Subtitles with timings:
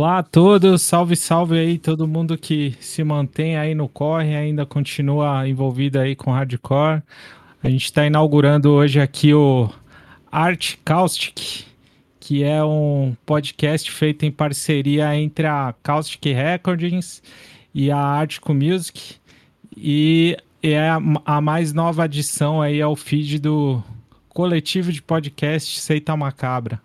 [0.00, 4.64] Olá a todos, salve, salve aí todo mundo que se mantém aí no corre, ainda
[4.64, 7.02] continua envolvido aí com hardcore.
[7.62, 9.68] A gente está inaugurando hoje aqui o
[10.32, 11.66] Art Caustic,
[12.18, 17.22] que é um podcast feito em parceria entre a Caustic Recordings
[17.74, 19.16] e a Artico Music.
[19.76, 20.80] E é
[21.26, 23.82] a, mais nova adição aí ao feed do
[24.30, 26.80] coletivo de podcast Seita Macabra.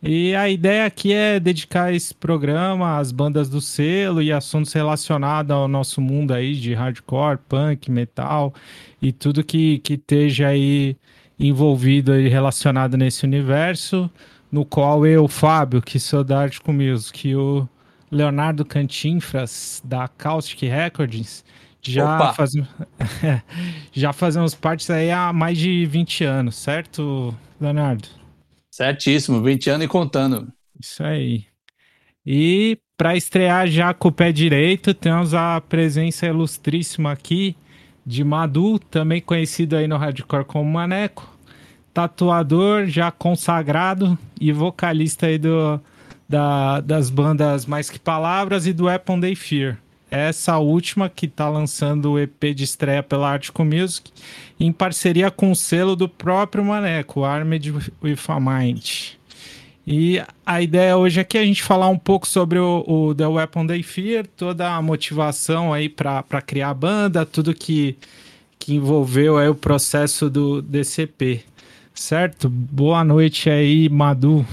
[0.00, 5.50] E a ideia aqui é dedicar esse programa às bandas do selo e assuntos relacionados
[5.50, 8.54] ao nosso mundo aí de hardcore, punk, metal
[9.02, 10.96] e tudo que, que esteja aí
[11.38, 14.08] envolvido e relacionado nesse universo,
[14.50, 17.68] no qual eu, Fábio, que sou da Artico Music, e o
[18.10, 21.44] Leonardo Cantinfras, da Caustic Records,
[21.82, 22.52] já, faz...
[23.92, 28.17] já fazemos parte aí há mais de 20 anos, certo, Leonardo?
[28.78, 30.52] Certíssimo, 20 anos e contando.
[30.78, 31.46] Isso aí.
[32.24, 37.56] E para estrear já com o pé direito, temos a presença ilustríssima aqui
[38.06, 41.28] de Madu, também conhecido aí no hardcore como Maneco,
[41.92, 45.80] tatuador já consagrado e vocalista aí do,
[46.28, 49.76] da, das bandas Mais Que Palavras e do Weapon Day Fear.
[50.10, 54.10] Essa última que está lançando o EP de estreia pela Artico Music
[54.58, 59.18] em parceria com o selo do próprio Maneco, Armed with a Mind.
[59.86, 63.26] E a ideia hoje é que a gente falar um pouco sobre o, o The
[63.26, 67.96] Weapon They Fear, toda a motivação aí para criar a banda, tudo que,
[68.58, 71.42] que envolveu aí o processo do DCP.
[71.94, 72.48] Certo?
[72.48, 74.46] Boa noite aí, Madu.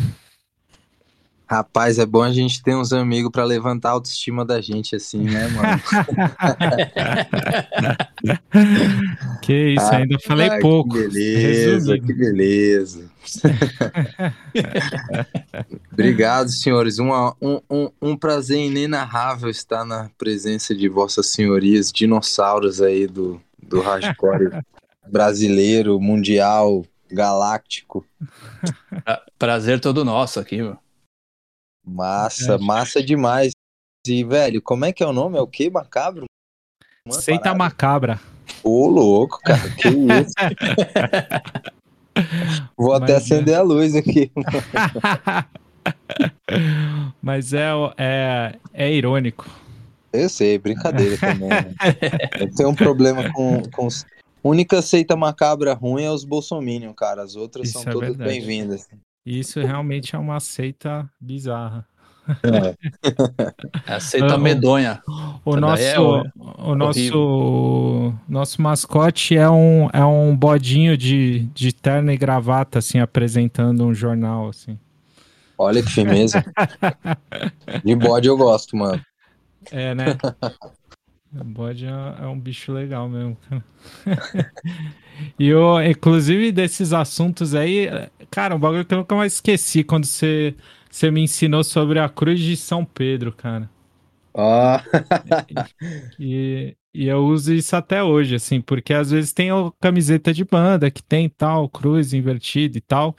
[1.47, 5.19] Rapaz, é bom a gente ter uns amigos para levantar a autoestima da gente assim,
[5.19, 5.79] né, mano?
[9.43, 10.95] que isso, ah, ainda falei ah, pouco.
[10.95, 12.07] Que beleza, Resumido.
[12.07, 13.05] que beleza.
[15.93, 16.97] Obrigado, senhores.
[16.97, 17.11] Um,
[17.41, 24.49] um, um prazer inenarrável estar na presença de vossas senhorias, dinossauros aí do, do hardcore
[25.07, 28.03] brasileiro, mundial, galáctico.
[29.37, 30.79] Prazer todo nosso aqui, mano.
[31.85, 33.51] Massa, massa demais.
[34.07, 35.37] E, velho, como é que é o nome?
[35.37, 35.69] É o que?
[35.69, 36.25] Macabro?
[37.05, 37.59] Uma Seita parada.
[37.59, 38.19] Macabra.
[38.63, 40.33] Ô, louco, cara, que isso.
[42.77, 43.17] Vou Mas até é.
[43.17, 44.31] acender a luz aqui.
[47.21, 49.47] Mas é, é, é irônico.
[50.11, 51.49] Eu sei, brincadeira também.
[51.49, 51.75] Né?
[52.39, 53.87] Eu tenho um problema com, com.
[54.43, 57.23] Única seita macabra ruim é os Bolsominion, cara.
[57.23, 58.87] As outras Isso são é todas bem-vindas.
[59.25, 61.87] Isso realmente é uma seita bizarra.
[62.43, 62.75] É.
[63.95, 65.01] é seita medonha.
[65.43, 72.11] O nosso, é o nosso, nosso mascote é um, é um bodinho de, de terno
[72.11, 74.77] e gravata, assim, apresentando um jornal, assim.
[75.57, 76.43] Olha que firmeza.
[77.83, 79.01] de bode eu gosto, mano.
[79.71, 80.05] É, né?
[81.39, 81.89] O bode é,
[82.23, 83.37] é um bicho legal mesmo,
[85.37, 87.89] e eu, inclusive, desses assuntos aí,
[88.31, 90.55] cara, um bagulho que eu nunca mais esqueci quando você,
[90.89, 93.69] você me ensinou sobre a Cruz de São Pedro, cara.
[94.33, 94.77] Ó.
[94.77, 94.79] Oh.
[96.19, 100.45] e, e eu uso isso até hoje, assim, porque às vezes tem a camiseta de
[100.45, 103.15] banda que tem tal, cruz invertida e tal.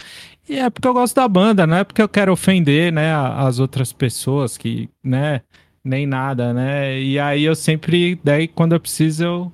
[0.49, 3.59] E é porque eu gosto da banda, não é porque eu quero ofender, né, as
[3.59, 5.43] outras pessoas que, né,
[5.87, 7.01] nem nada, né?
[7.01, 9.53] E aí eu sempre, daí quando eu preciso, eu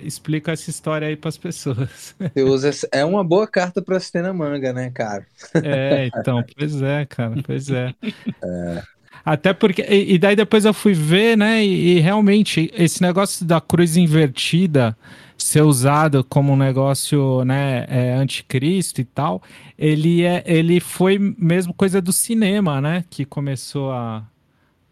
[0.00, 2.14] explico essa história aí para as pessoas.
[2.34, 5.24] Você usa, é uma boa carta para se ter na manga, né, cara?
[5.54, 7.94] É, então, pois é, cara, pois é.
[8.44, 8.82] é.
[9.24, 13.44] Até porque, e, e, daí depois eu fui ver, né, e, e, realmente esse negócio
[13.44, 14.96] da cruz invertida
[15.36, 19.42] ser usado como um negócio, né, é, anticristo e tal,
[19.78, 24.24] ele, é, ele foi mesmo coisa do cinema, né, que começou a,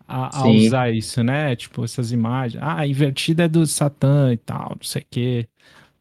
[0.07, 1.57] a, a usar isso, né?
[1.57, 2.63] Tipo, essas imagens.
[2.63, 5.49] Ah, a invertida é do Satã e tal, não sei o quê.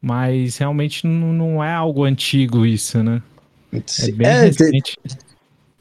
[0.00, 3.22] Mas realmente não, não é algo antigo isso, né?
[3.72, 4.96] É bem é, recente.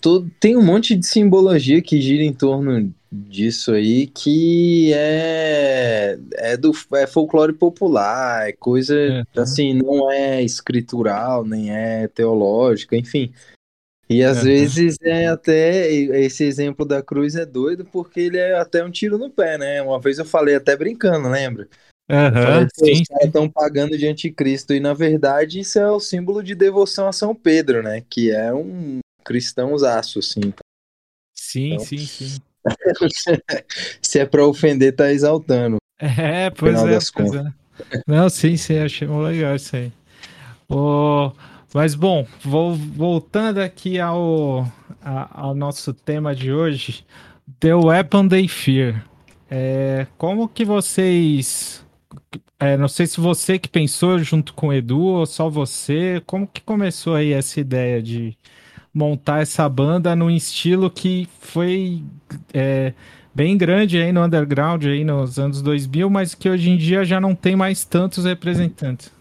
[0.01, 6.57] Tem, tem um monte de simbologia que gira em torno disso aí que é é
[6.57, 9.23] do é folclore popular, é coisa é.
[9.39, 13.31] assim, não é escritural, nem é teológica, enfim.
[14.09, 15.91] E às vezes é até.
[15.91, 19.81] Esse exemplo da cruz é doido porque ele é até um tiro no pé, né?
[19.81, 21.67] Uma vez eu falei até brincando, lembra?
[22.09, 23.01] Uhum, sim.
[23.01, 24.73] Os caras estão pagando de anticristo.
[24.73, 28.03] E na verdade isso é o símbolo de devoção a São Pedro, né?
[28.07, 30.53] Que é um cristãozaço, assim.
[31.33, 32.37] Sim, então, sim, sim.
[34.01, 35.77] se é pra ofender, tá exaltando.
[35.99, 37.53] É, pois é, pois é.
[38.07, 39.91] Não, sim, sim, achei muito legal isso aí.
[40.69, 41.31] O...
[41.75, 44.65] Mas bom, vou, voltando aqui ao,
[45.03, 47.05] a, ao nosso tema de hoje,
[47.59, 49.05] The Weapon They Fear.
[49.51, 51.85] É, como que vocês.
[52.57, 56.23] É, não sei se você que pensou junto com o Edu ou só você.
[56.25, 58.37] Como que começou aí essa ideia de
[58.93, 62.01] montar essa banda num estilo que foi
[62.53, 62.93] é,
[63.33, 67.19] bem grande aí no underground aí nos anos 2000, mas que hoje em dia já
[67.19, 69.13] não tem mais tantos representantes?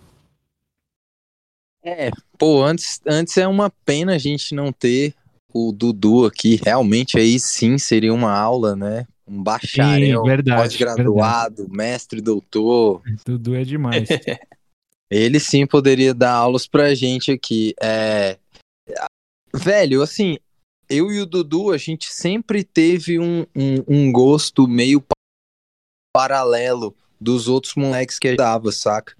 [1.82, 2.10] É,
[2.44, 5.14] pô, antes, antes é uma pena a gente não ter
[5.50, 6.61] o Dudu aqui.
[6.62, 9.06] Realmente aí sim seria uma aula, né?
[9.26, 13.00] Um bacharel, pós-graduado, mestre, doutor.
[13.25, 14.06] Dudu é demais.
[15.11, 17.75] Ele sim poderia dar aulas pra gente aqui.
[17.82, 18.38] É...
[19.55, 20.37] Velho, assim,
[20.91, 25.02] eu e o Dudu, a gente sempre teve um, um, um gosto meio
[26.14, 29.17] paralelo dos outros moleques que a gente dava, saca?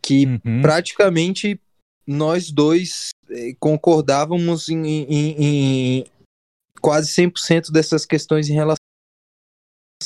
[0.00, 0.62] Que uhum.
[0.62, 1.60] praticamente
[2.06, 6.04] nós dois eh, concordávamos em, em, em
[6.80, 8.76] quase 100% dessas questões em relação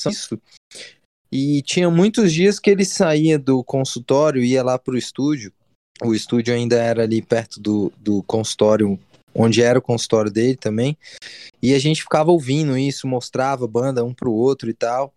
[0.05, 0.39] a isso.
[1.33, 5.53] E tinha muitos dias que ele saía do consultório ia lá pro estúdio.
[6.03, 8.99] O estúdio ainda era ali perto do, do consultório,
[9.35, 10.97] onde era o consultório dele também.
[11.63, 15.13] E a gente ficava ouvindo isso, mostrava banda um pro outro e tal.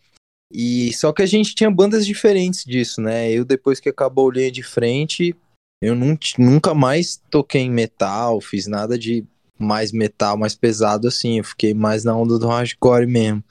[0.52, 3.32] E só que a gente tinha bandas diferentes disso, né?
[3.32, 5.36] Eu depois que acabou o linha de frente,
[5.82, 9.26] eu nunca mais toquei em metal, fiz nada de
[9.58, 11.38] mais metal, mais pesado assim.
[11.38, 13.44] Eu fiquei mais na onda do hardcore mesmo.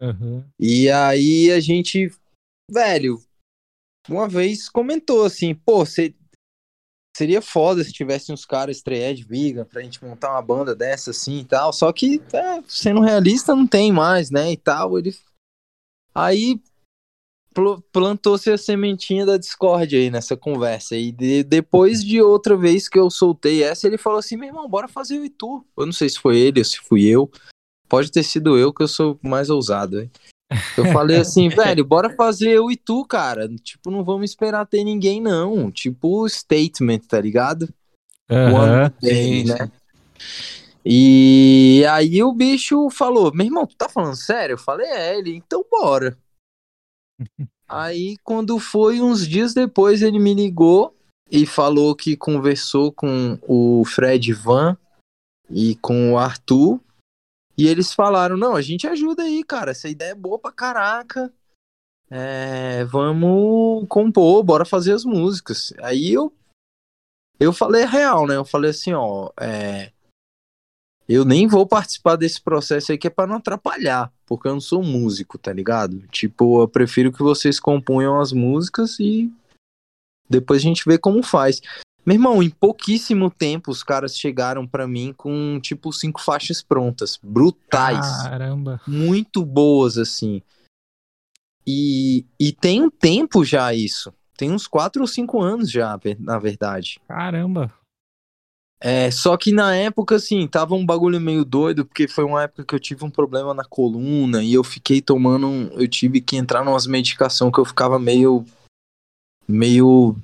[0.00, 0.44] Uhum.
[0.58, 2.12] E aí a gente,
[2.70, 3.22] velho,
[4.08, 5.84] uma vez comentou assim, pô,
[7.16, 11.38] seria foda se tivesse uns caras de vegan pra gente montar uma banda dessa assim
[11.40, 11.72] e tal.
[11.72, 14.52] Só que, é, sendo realista, não tem mais, né?
[14.52, 14.98] E tal.
[14.98, 15.16] Ele.
[16.14, 16.60] Aí
[17.92, 20.96] plantou-se a sementinha da Discord aí nessa conversa.
[20.96, 24.68] E de, depois de outra vez que eu soltei essa, ele falou assim: meu irmão,
[24.68, 25.64] bora fazer o Itu.
[25.76, 27.30] Eu não sei se foi ele ou se fui eu.
[27.88, 30.10] Pode ter sido eu que eu sou mais ousado, hein?
[30.76, 33.48] Eu falei assim, velho, bora fazer eu e tu, cara.
[33.62, 35.70] Tipo, não vamos esperar ter ninguém, não.
[35.70, 37.68] Tipo, statement, tá ligado?
[38.30, 39.70] Uhum, day, né?
[40.84, 44.54] E aí o bicho falou: Meu irmão, tu tá falando sério?
[44.54, 46.16] Eu falei: É, ele, então bora.
[47.68, 50.94] Aí, quando foi uns dias depois, ele me ligou
[51.30, 54.76] e falou que conversou com o Fred Van
[55.50, 56.80] e com o Arthur.
[57.56, 59.70] E eles falaram: Não, a gente ajuda aí, cara.
[59.70, 61.32] Essa ideia é boa pra caraca.
[62.10, 65.72] É, vamos compor, bora fazer as músicas.
[65.78, 66.30] Aí eu
[67.40, 68.36] eu falei real, né?
[68.36, 69.90] Eu falei assim, ó, é,
[71.08, 74.60] eu nem vou participar desse processo aí que é para não atrapalhar, porque eu não
[74.60, 76.06] sou músico, tá ligado?
[76.08, 79.32] Tipo, eu prefiro que vocês componham as músicas e
[80.28, 81.60] depois a gente vê como faz.
[82.04, 87.18] Meu irmão, em pouquíssimo tempo os caras chegaram para mim com tipo cinco faixas prontas,
[87.22, 88.22] brutais.
[88.22, 88.80] Caramba.
[88.86, 90.42] Muito boas assim.
[91.66, 94.12] E, e tem um tempo já isso.
[94.36, 97.00] Tem uns quatro ou cinco anos já, na verdade.
[97.06, 97.72] Caramba.
[98.84, 102.64] É, só que na época, assim, tava um bagulho meio doido, porque foi uma época
[102.64, 105.46] que eu tive um problema na coluna e eu fiquei tomando.
[105.46, 108.44] Um, eu tive que entrar numas medicação que eu ficava meio.
[109.46, 110.16] meio.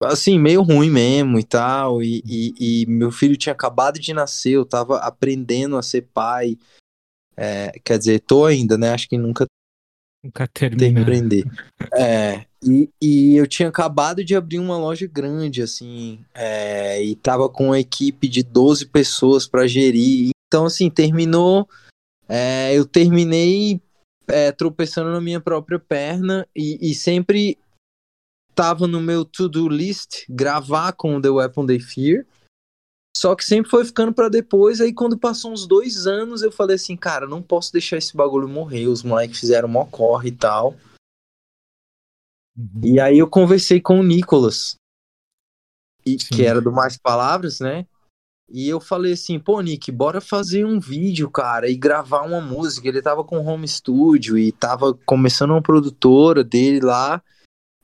[0.00, 2.00] assim, meio ruim mesmo e tal.
[2.00, 6.56] E, e, e meu filho tinha acabado de nascer, eu tava aprendendo a ser pai.
[7.36, 8.92] É, quer dizer, tô ainda, né?
[8.92, 9.44] Acho que nunca
[10.24, 11.02] Nunca termina.
[11.02, 11.44] aprender.
[11.92, 17.48] É, e, e, eu tinha acabado de abrir uma loja grande, assim, é, e tava
[17.48, 20.30] com uma equipe de 12 pessoas para gerir.
[20.46, 21.68] Então, assim, terminou.
[22.28, 23.80] É, eu terminei
[24.26, 27.58] é, tropeçando na minha própria perna e, e sempre
[28.54, 32.24] tava no meu to-do list gravar com The Weapon They Fear.
[33.16, 34.80] Só que sempre foi ficando para depois.
[34.80, 38.48] Aí quando passou uns dois anos, eu falei assim, cara, não posso deixar esse bagulho
[38.48, 38.86] morrer.
[38.86, 40.74] Os moleques fizeram mó corre e tal.
[42.56, 42.80] Uhum.
[42.82, 44.76] E aí eu conversei com o Nicolas,
[46.06, 47.86] e, que era do Mais Palavras, né?
[48.48, 52.86] E eu falei assim, pô, Nick, bora fazer um vídeo, cara, e gravar uma música.
[52.86, 57.22] Ele tava com home studio e tava começando uma produtora dele lá.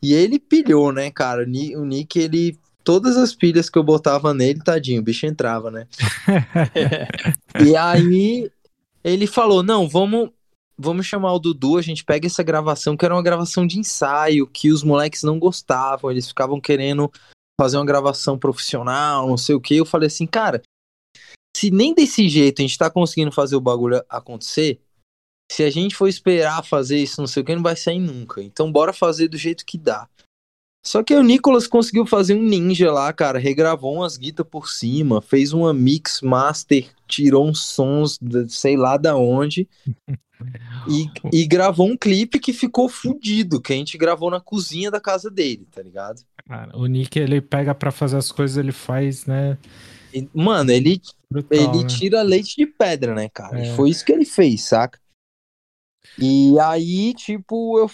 [0.02, 1.44] E ele pilhou, né, cara?
[1.44, 5.86] O Nick, ele todas as pilhas que eu botava nele, tadinho, o bicho entrava, né?
[7.64, 8.50] e aí
[9.02, 10.30] ele falou: não, vamos.
[10.82, 14.46] Vamos chamar o Dudu, a gente pega essa gravação, que era uma gravação de ensaio,
[14.46, 17.12] que os moleques não gostavam, eles ficavam querendo
[17.60, 19.76] fazer uma gravação profissional, não sei o que.
[19.76, 20.62] Eu falei assim, cara,
[21.54, 24.80] se nem desse jeito a gente tá conseguindo fazer o bagulho acontecer,
[25.52, 28.42] se a gente for esperar fazer isso, não sei o que, não vai sair nunca.
[28.42, 30.08] Então bora fazer do jeito que dá.
[30.82, 33.38] Só que o Nicolas conseguiu fazer um ninja lá, cara.
[33.38, 38.96] Regravou umas guitas por cima, fez uma mix master, tirou uns sons, de, sei lá
[38.96, 39.68] da onde.
[40.88, 45.00] E, e, gravou um clipe que ficou fudido, que a gente gravou na cozinha da
[45.00, 46.22] casa dele, tá ligado?
[46.48, 49.58] Cara, o Nick, ele pega para fazer as coisas, ele faz, né?
[50.34, 51.88] Mano, ele, Brutal, ele né?
[51.88, 53.60] tira leite de pedra, né, cara?
[53.60, 53.74] É.
[53.74, 54.98] Foi isso que ele fez, saca?
[56.18, 57.88] E aí, tipo, eu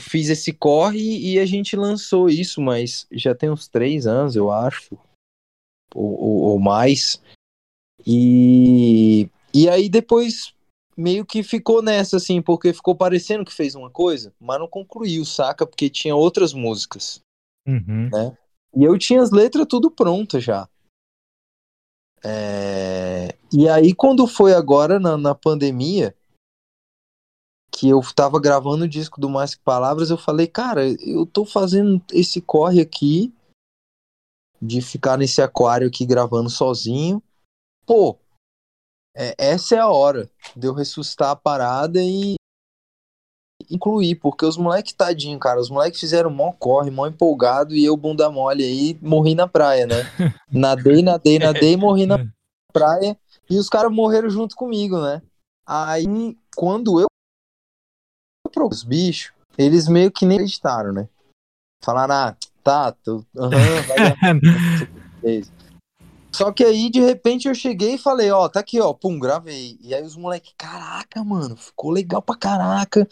[0.00, 4.50] fiz esse corre e a gente lançou isso, mas já tem uns três anos, eu
[4.50, 4.96] acho,
[5.94, 7.22] ou, ou, ou mais.
[8.06, 10.54] E, e aí depois
[10.96, 15.24] meio que ficou nessa, assim, porque ficou parecendo que fez uma coisa, mas não concluiu,
[15.24, 15.66] saca?
[15.66, 17.20] Porque tinha outras músicas,
[17.66, 18.10] uhum.
[18.12, 18.36] né?
[18.74, 20.68] E eu tinha as letras tudo prontas já.
[22.24, 23.34] É...
[23.52, 26.14] E aí, quando foi agora na, na pandemia,
[27.72, 31.44] que eu tava gravando o disco do Mais Que Palavras, eu falei, cara, eu tô
[31.46, 33.32] fazendo esse corre aqui
[34.60, 37.22] de ficar nesse aquário aqui gravando sozinho.
[37.86, 38.18] Pô,
[39.16, 42.34] é, essa é a hora de eu ressuscitar a parada e
[43.70, 47.96] incluir, porque os moleques tadinho, cara, os moleques fizeram mó corre, mó empolgado e eu
[47.96, 49.94] bunda mole aí morri na praia, né?
[50.52, 52.18] Nadei, nadei, nadei, morri na
[52.72, 55.22] praia e os caras morreram junto comigo, né?
[55.66, 57.06] Aí quando eu
[58.60, 61.08] os bichos, eles meio que nem acreditaram, né?
[61.82, 63.50] Falaram, ah, tá, tô, uhum,
[63.88, 64.14] vai
[66.34, 69.76] Só que aí, de repente, eu cheguei e falei, ó, tá aqui, ó, pum, gravei.
[69.82, 73.06] E aí os moleques, caraca, mano, ficou legal pra caraca.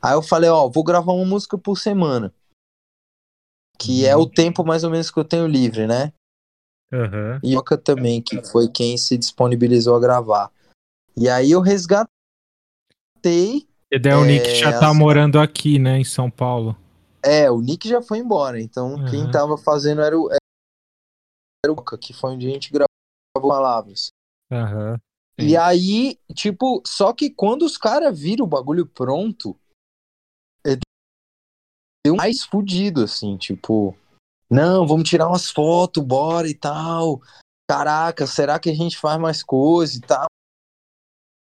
[0.00, 2.32] Aí eu falei, ó, vou gravar uma música por semana.
[3.78, 6.12] Que é o tempo mais ou menos que eu tenho livre, né?
[6.90, 7.38] Uhum.
[7.42, 10.50] E Oca também, que foi quem se disponibilizou a gravar.
[11.16, 12.08] E aí eu resgatei
[13.94, 16.76] e daí o Nick já tá assim, morando aqui, né, em São Paulo.
[17.24, 19.06] É, o Nick já foi embora, então uhum.
[19.08, 22.88] quem tava fazendo era o, era o que foi onde a gente gravou
[23.32, 24.08] palavras.
[24.50, 24.96] Uhum.
[25.38, 29.56] E aí, tipo, só que quando os caras viram o bagulho pronto,
[30.66, 30.76] é,
[32.04, 33.96] deu mais fudido, assim, tipo,
[34.50, 37.22] não, vamos tirar umas fotos, bora e tal.
[37.70, 40.26] Caraca, será que a gente faz mais coisa e tal?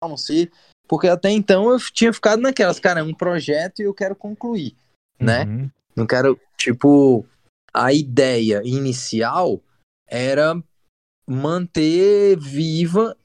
[0.04, 0.52] Não sei.
[0.88, 4.76] Porque até então eu tinha ficado naquelas, cara, é um projeto e eu quero concluir,
[5.20, 5.46] né?
[5.46, 5.70] Uhum.
[5.96, 7.26] Não quero, tipo,
[7.74, 9.62] a ideia inicial
[10.08, 10.62] era
[11.28, 13.18] manter viva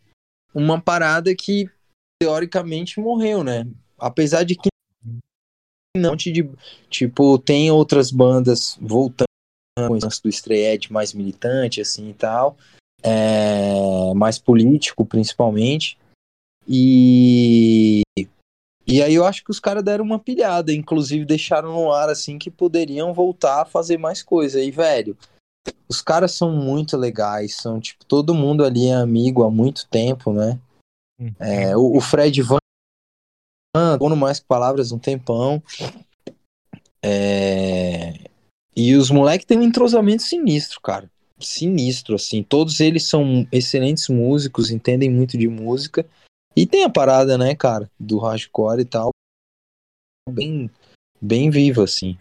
[0.55, 1.69] uma parada que
[2.21, 3.67] teoricamente morreu, né?
[3.99, 4.69] Apesar de que
[5.97, 6.49] não de
[6.89, 9.27] tipo tem outras bandas voltando
[10.23, 12.57] do Stray Edge mais militante assim e tal,
[13.03, 15.99] é, mais político principalmente.
[16.69, 18.03] E
[18.91, 22.39] e aí eu acho que os caras deram uma pilhada, inclusive deixaram no ar assim
[22.39, 24.63] que poderiam voltar a fazer mais coisa.
[24.63, 25.17] E velho,
[25.87, 30.33] os caras são muito legais, são tipo todo mundo ali é amigo há muito tempo,
[30.33, 30.59] né?
[31.39, 32.59] É, o, o, Fred Van,
[33.99, 35.63] dono mais palavras um tempão.
[37.03, 38.15] É...
[38.75, 41.11] E os moleques têm um entrosamento sinistro, cara.
[41.41, 42.43] Sinistro, assim.
[42.43, 46.07] Todos eles são excelentes músicos, entendem muito de música.
[46.59, 49.11] E tem a parada, né, cara, do hardcore e tal,
[50.29, 50.69] bem,
[51.23, 52.19] bem viva, assim.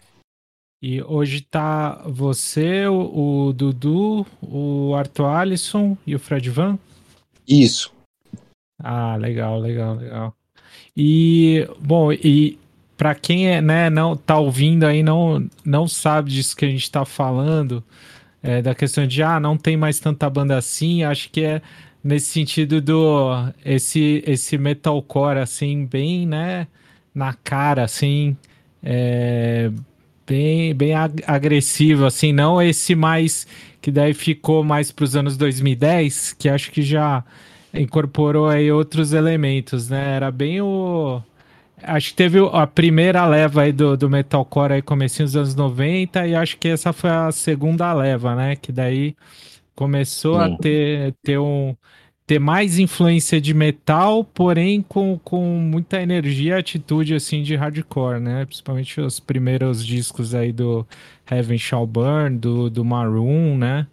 [0.80, 6.78] E hoje tá você, o, o Dudu, o Arthur Alisson e o Fred Van?
[7.48, 7.92] Isso.
[8.78, 10.36] Ah, legal, legal, legal.
[10.96, 12.60] E, bom, e
[12.96, 16.88] para quem é, né, não tá ouvindo aí, não, não sabe disso que a gente
[16.88, 17.82] tá falando,
[18.40, 21.60] é, da questão de, ah, não tem mais tanta banda assim, acho que é
[22.02, 23.30] nesse sentido do
[23.64, 26.66] esse esse metalcore assim bem né
[27.14, 28.36] na cara assim
[28.82, 29.70] é,
[30.26, 30.92] bem bem
[31.26, 33.46] agressivo assim não esse mais
[33.80, 37.24] que daí ficou mais para os anos 2010 que acho que já
[37.72, 40.16] incorporou aí outros elementos né?
[40.16, 41.20] Era bem o
[41.82, 46.26] acho que teve a primeira leva aí do, do metalcore aí comecinho dos anos 90
[46.26, 48.56] e acho que essa foi a segunda leva né?
[48.56, 49.16] Que daí
[49.78, 51.76] começou a ter, ter um
[52.26, 58.18] ter mais influência de metal, porém com, com muita energia e atitude assim de hardcore,
[58.18, 58.44] né?
[58.44, 60.84] Principalmente os primeiros discos aí do
[61.30, 63.86] Heaven Shall Burn, do, do Maroon, né?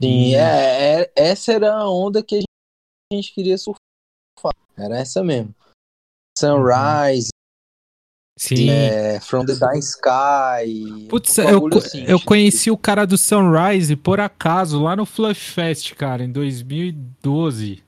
[0.00, 0.34] Sim, e...
[0.34, 4.54] é, é, essa era a onda que a gente queria surfar.
[4.76, 5.54] Era essa mesmo.
[6.38, 7.30] Sunrise,
[8.38, 8.68] Sim.
[8.68, 11.06] É, From the Dying Sky.
[11.08, 12.28] Putz, um eu, assim, eu tipo...
[12.28, 17.82] conheci o cara do Sunrise por acaso lá no Fluff Fest, cara, em 2012.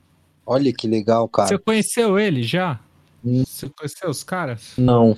[0.46, 1.48] Olha que legal, cara.
[1.48, 2.80] Você conheceu ele já?
[3.22, 3.44] Hum.
[3.46, 4.72] Você conheceu os caras?
[4.78, 5.14] Não,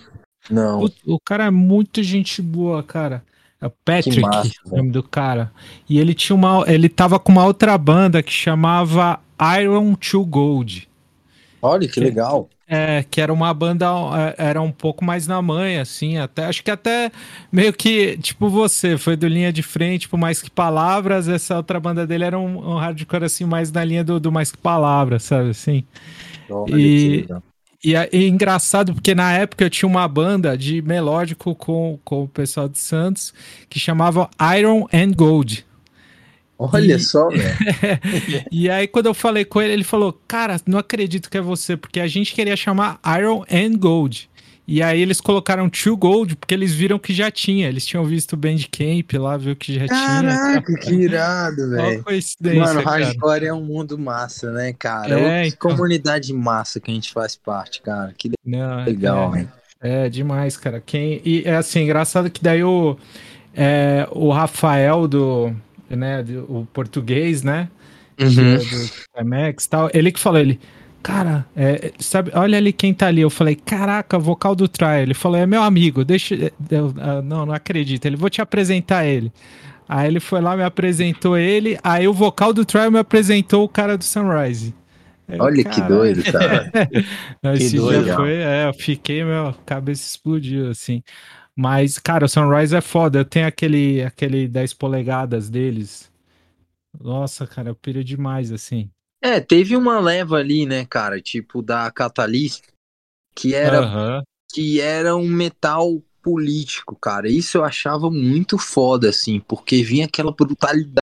[0.50, 0.82] não.
[0.84, 3.22] O, o, cara é muito gente boa, cara.
[3.60, 5.52] É o Patrick, massa, o nome do cara.
[5.88, 6.64] E ele tinha uma.
[6.66, 9.20] Ele tava com uma outra banda que chamava
[9.60, 10.89] Iron to Gold.
[11.62, 12.48] Olha que, legal.
[12.66, 13.86] É, que era uma banda,
[14.38, 17.10] é, era um pouco mais na manha, assim, até, acho que até
[17.50, 21.80] meio que, tipo você, foi do Linha de Frente, tipo, Mais Que Palavras, essa outra
[21.80, 25.24] banda dele era um, um hardcore, assim, mais na linha do, do Mais Que Palavras,
[25.24, 25.84] sabe, assim.
[26.48, 27.26] Olha, e,
[27.82, 32.24] e, é, e engraçado, porque na época eu tinha uma banda de melódico com, com
[32.24, 33.34] o pessoal de Santos,
[33.68, 35.66] que chamava Iron and Gold,
[36.60, 37.00] Olha e...
[37.00, 37.56] só, velho.
[38.52, 41.74] e aí, quando eu falei com ele, ele falou: Cara, não acredito que é você,
[41.74, 44.28] porque a gente queria chamar Iron and Gold.
[44.68, 47.66] E aí eles colocaram Two Gold, porque eles viram que já tinha.
[47.66, 50.30] Eles tinham visto o Bandcamp lá, viu que já Caraca, tinha.
[50.30, 52.04] Caraca, que irado, velho.
[52.60, 55.18] Mano, hardcore é um mundo massa, né, cara?
[55.18, 55.70] É, então...
[55.70, 58.14] comunidade massa que a gente faz parte, cara.
[58.16, 59.48] Que não, legal, é,
[59.80, 60.80] é, demais, cara.
[60.84, 61.20] Quem...
[61.24, 62.96] E é assim, engraçado que daí o,
[63.56, 65.52] é, o Rafael do
[65.90, 67.68] né, o português, né?
[68.20, 68.56] Uhum.
[68.59, 69.90] Do IMAX tal.
[69.92, 70.61] Ele que falou, ele,
[71.02, 73.20] cara, é, sabe, olha ali quem tá ali.
[73.20, 74.99] Eu falei, caraca, vocal do Trial.
[74.99, 76.52] Ele falou, é meu amigo, deixa.
[76.70, 76.92] Eu,
[77.25, 78.04] não, não acredito.
[78.04, 79.32] Ele, vou te apresentar ele.
[79.88, 81.78] Aí ele foi lá, me apresentou ele.
[81.82, 84.75] Aí o vocal do Trial me apresentou o cara do Sunrise.
[85.38, 86.70] Olha que doido, cara.
[87.56, 88.14] que doido.
[88.14, 91.02] Foi, é, eu fiquei, meu, cabeça explodiu, assim.
[91.57, 93.19] Mas, cara, o Sunrise é foda.
[93.19, 96.11] Eu tenho aquele, aquele 10 polegadas deles.
[96.99, 98.90] Nossa, cara, eu piro demais, assim.
[99.23, 102.64] É, teve uma leva ali, né, cara, tipo da Catalyst,
[103.35, 104.23] que era, uhum.
[104.50, 107.28] que era um metal político, cara.
[107.28, 111.00] Isso eu achava muito foda, assim, porque vinha aquela brutalidade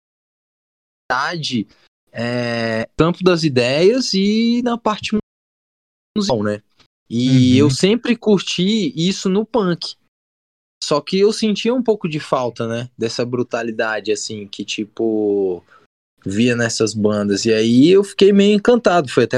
[2.12, 5.18] é, tanto das ideias e na parte
[6.18, 6.62] musical, né?
[7.10, 7.68] E uhum.
[7.68, 9.96] eu sempre curti isso no punk.
[10.84, 12.90] Só que eu sentia um pouco de falta, né?
[12.98, 15.64] Dessa brutalidade, assim, que tipo.
[16.25, 17.46] Via nessas bandas.
[17.46, 19.10] E aí eu fiquei meio encantado.
[19.10, 19.38] Foi até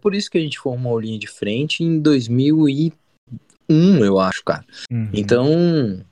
[0.00, 4.64] por isso que a gente formou a linha de frente em 2001, eu acho, cara.
[4.90, 5.10] Uhum.
[5.12, 6.04] Então,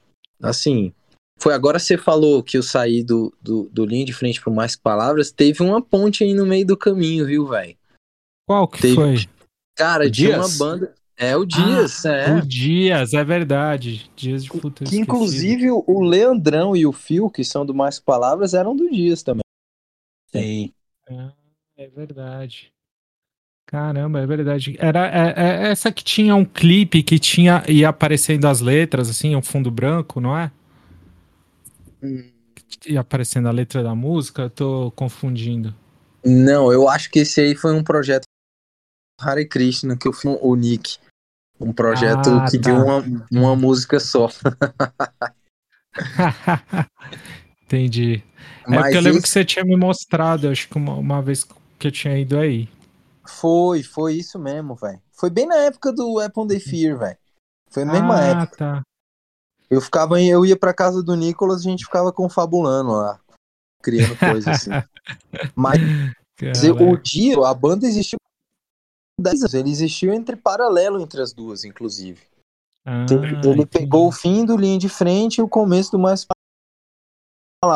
[0.42, 0.92] assim.
[1.40, 4.74] Foi agora você falou que eu saí do, do, do linha de frente por mais
[4.74, 5.30] palavras.
[5.30, 7.76] Teve uma ponte aí no meio do caminho, viu, velho?
[8.46, 8.94] Qual que teve...
[8.96, 9.16] foi?
[9.76, 10.92] Cara, tinha uma banda.
[11.20, 12.32] É o Dias, ah, é.
[12.32, 14.08] O Dias, é verdade.
[14.14, 14.88] Dias de futuro.
[14.88, 19.24] Que inclusive o Leandrão e o Fio, que são do Mais Palavras, eram do Dias
[19.24, 19.42] também.
[20.30, 20.72] Sim.
[21.08, 21.30] É,
[21.76, 22.72] é verdade.
[23.66, 24.76] Caramba, é verdade.
[24.78, 29.34] Era é, é, essa que tinha um clipe que tinha ia aparecendo as letras, assim,
[29.34, 30.52] um fundo branco, não é?
[32.00, 32.30] Hum.
[32.86, 35.74] Ia aparecendo a letra da música, eu tô confundindo.
[36.24, 38.22] Não, eu acho que esse aí foi um projeto
[39.20, 40.98] Hare Krishna que eu fiz o Nick.
[41.60, 42.70] Um projeto ah, que tá.
[42.70, 44.28] deu uma, uma música só.
[47.64, 48.22] Entendi.
[48.66, 49.22] É Mas porque eu lembro esse...
[49.22, 51.44] que você tinha me mostrado, acho que uma, uma vez
[51.78, 52.68] que eu tinha ido aí.
[53.26, 55.00] Foi, foi isso mesmo, velho.
[55.12, 57.18] Foi bem na época do Apple the Fear, velho.
[57.70, 58.56] Foi na mesma ah, época.
[58.56, 58.82] Tá.
[59.68, 63.20] Eu ficava, eu ia pra casa do Nicolas, a gente ficava confabulando lá,
[63.82, 64.70] criando coisas assim.
[65.54, 65.78] Mas
[66.80, 68.18] o dia, a banda existiu
[69.52, 72.20] ele existiu entre paralelo entre as duas, inclusive.
[72.86, 73.06] Ah,
[73.44, 76.26] ele pegou o fim do linha de frente e o começo do mais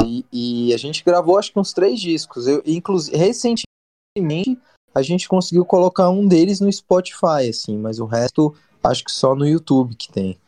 [0.06, 2.46] e, e a gente gravou acho que uns três discos.
[2.46, 4.58] Eu, inclusive, recentemente
[4.94, 9.34] a gente conseguiu colocar um deles no Spotify, assim, mas o resto acho que só
[9.34, 10.38] no YouTube que tem.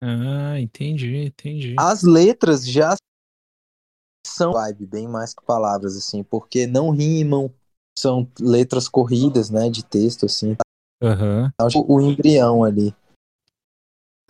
[0.00, 1.74] Ah, entendi, entendi.
[1.78, 2.94] As letras já
[4.26, 7.52] são vibe, bem mais que palavras, assim, porque não rimam,
[7.98, 10.56] são letras corridas, né, de texto, assim.
[11.02, 11.50] Uhum.
[11.86, 12.94] O embrião ali.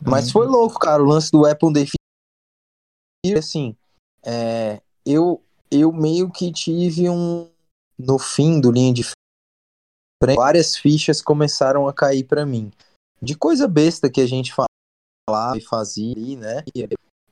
[0.03, 0.33] Mas uhum.
[0.33, 3.77] foi louco, cara, o lance do Apple Define, assim,
[4.25, 7.51] é, eu, eu meio que tive um,
[7.99, 12.71] no fim do linha de frente, várias fichas começaram a cair para mim.
[13.21, 16.65] De coisa besta que a gente falava e fazia ali, né?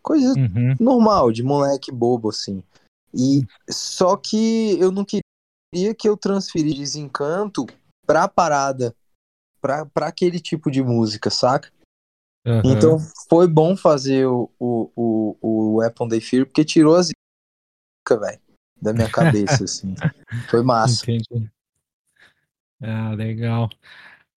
[0.03, 0.75] Coisa uhum.
[0.79, 2.63] normal, de moleque bobo, assim.
[3.15, 5.26] E só que eu não queria
[5.95, 7.67] que eu transferisse desencanto
[8.07, 8.95] pra parada,
[9.61, 11.71] pra, pra aquele tipo de música, saca?
[12.47, 12.63] Uhum.
[12.65, 17.11] Então foi bom fazer o, o, o, o Weapon Day Fear, porque tirou as
[18.09, 18.41] velho,
[18.81, 19.95] da minha cabeça, assim.
[20.49, 21.03] Foi massa.
[21.03, 21.51] Entendi.
[22.81, 23.69] Ah, legal.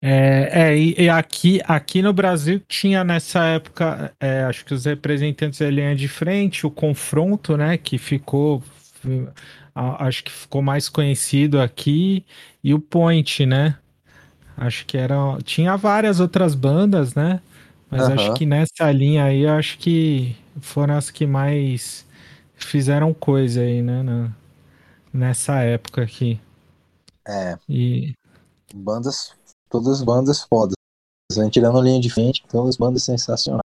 [0.01, 4.85] É, é e, e, aqui, aqui no Brasil tinha nessa época, é, acho que os
[4.85, 8.63] representantes da linha de frente, o confronto, né, que ficou
[9.75, 12.25] acho que ficou mais conhecido aqui,
[12.63, 13.77] e o Point, né?
[14.57, 15.15] Acho que era.
[15.43, 17.41] Tinha várias outras bandas, né?
[17.89, 18.13] Mas uhum.
[18.13, 22.05] acho que nessa linha aí, acho que foram as que mais
[22.55, 24.03] fizeram coisa aí, né?
[24.03, 24.31] Na,
[25.13, 26.39] nessa época aqui.
[27.27, 27.57] É.
[27.67, 28.13] E...
[28.73, 29.33] Bandas,
[29.69, 30.73] todas as bandas fodas.
[31.31, 33.68] A gente tirando linha de frente, todas as bandas sensacionais.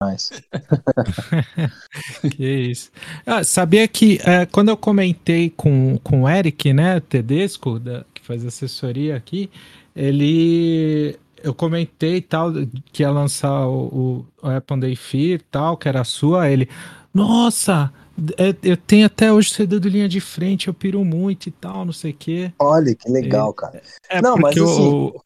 [2.36, 2.90] que isso.
[3.26, 8.22] Ah, sabia que é, quando eu comentei com, com o Eric, né, Tedesco, da, que
[8.22, 9.50] faz assessoria aqui,
[9.96, 11.18] ele.
[11.42, 12.52] Eu comentei tal,
[12.92, 16.48] que ia lançar o, o Apple Day Fear tal, que era a sua.
[16.48, 16.68] Ele,
[17.12, 17.92] nossa,
[18.36, 21.84] é, eu tenho até hoje CD do linha de frente, eu piro muito e tal,
[21.84, 22.52] não sei o quê.
[22.58, 23.82] Olha, que legal, cara.
[24.08, 24.88] É, não, mas assim...
[24.88, 25.20] O...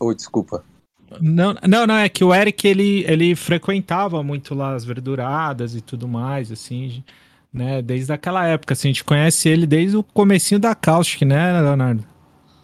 [0.00, 0.64] Oh, desculpa.
[1.20, 5.80] Não, não, não, é que o Eric, ele, ele frequentava muito lá as verduradas e
[5.80, 7.02] tudo mais, assim,
[7.52, 11.60] né, desde aquela época, assim, a gente conhece ele desde o comecinho da Caustic, né,
[11.60, 12.04] Leonardo?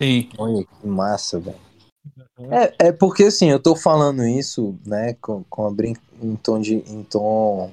[0.01, 0.29] Sim.
[0.39, 1.57] Olha, que massa, velho.
[2.51, 5.95] É, é porque, assim, eu tô falando isso, né, com, com a brin...
[6.23, 6.75] em tom de...
[6.75, 7.71] Em tom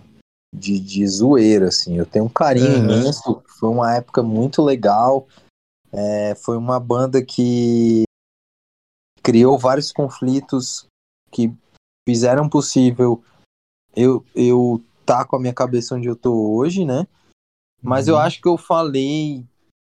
[0.55, 1.97] de, de zoeira, assim.
[1.97, 2.83] Eu tenho um carinho uhum.
[2.85, 3.43] imenso.
[3.59, 5.27] Foi uma época muito legal.
[5.91, 8.03] É, foi uma banda que
[9.25, 10.87] criou vários conflitos
[11.31, 11.51] que
[12.07, 13.23] fizeram possível
[13.95, 17.07] eu eu tá com a minha cabeça onde eu tô hoje, né?
[17.81, 18.13] Mas uhum.
[18.13, 19.43] eu acho que eu falei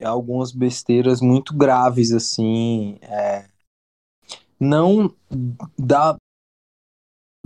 [0.01, 3.49] algumas besteiras muito graves assim, é,
[4.59, 5.13] não
[5.77, 6.15] da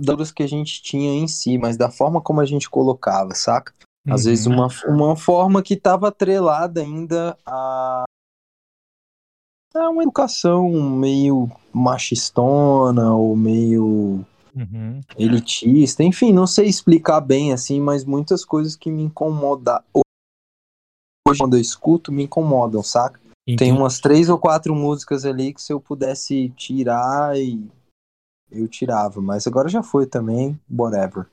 [0.00, 3.74] das que a gente tinha em si, mas da forma como a gente colocava, saca?
[4.06, 4.30] Às uhum.
[4.30, 8.04] vezes uma, uma forma que estava atrelada ainda a
[9.74, 15.00] é uma educação meio machistona ou meio uhum.
[15.18, 21.56] elitista, enfim, não sei explicar bem assim, mas muitas coisas que me incomodam hoje quando
[21.56, 23.20] eu escuto me incomodam, saca?
[23.46, 23.58] Entendi.
[23.58, 27.66] Tem umas três ou quatro músicas ali que se eu pudesse tirar e
[28.50, 31.26] eu tirava, mas agora já foi também, whatever.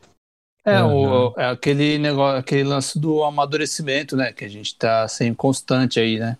[0.65, 1.27] É, uhum.
[1.27, 4.31] o, é aquele negócio, aquele lance do amadurecimento, né?
[4.33, 6.37] Que a gente tá sem constante aí, né?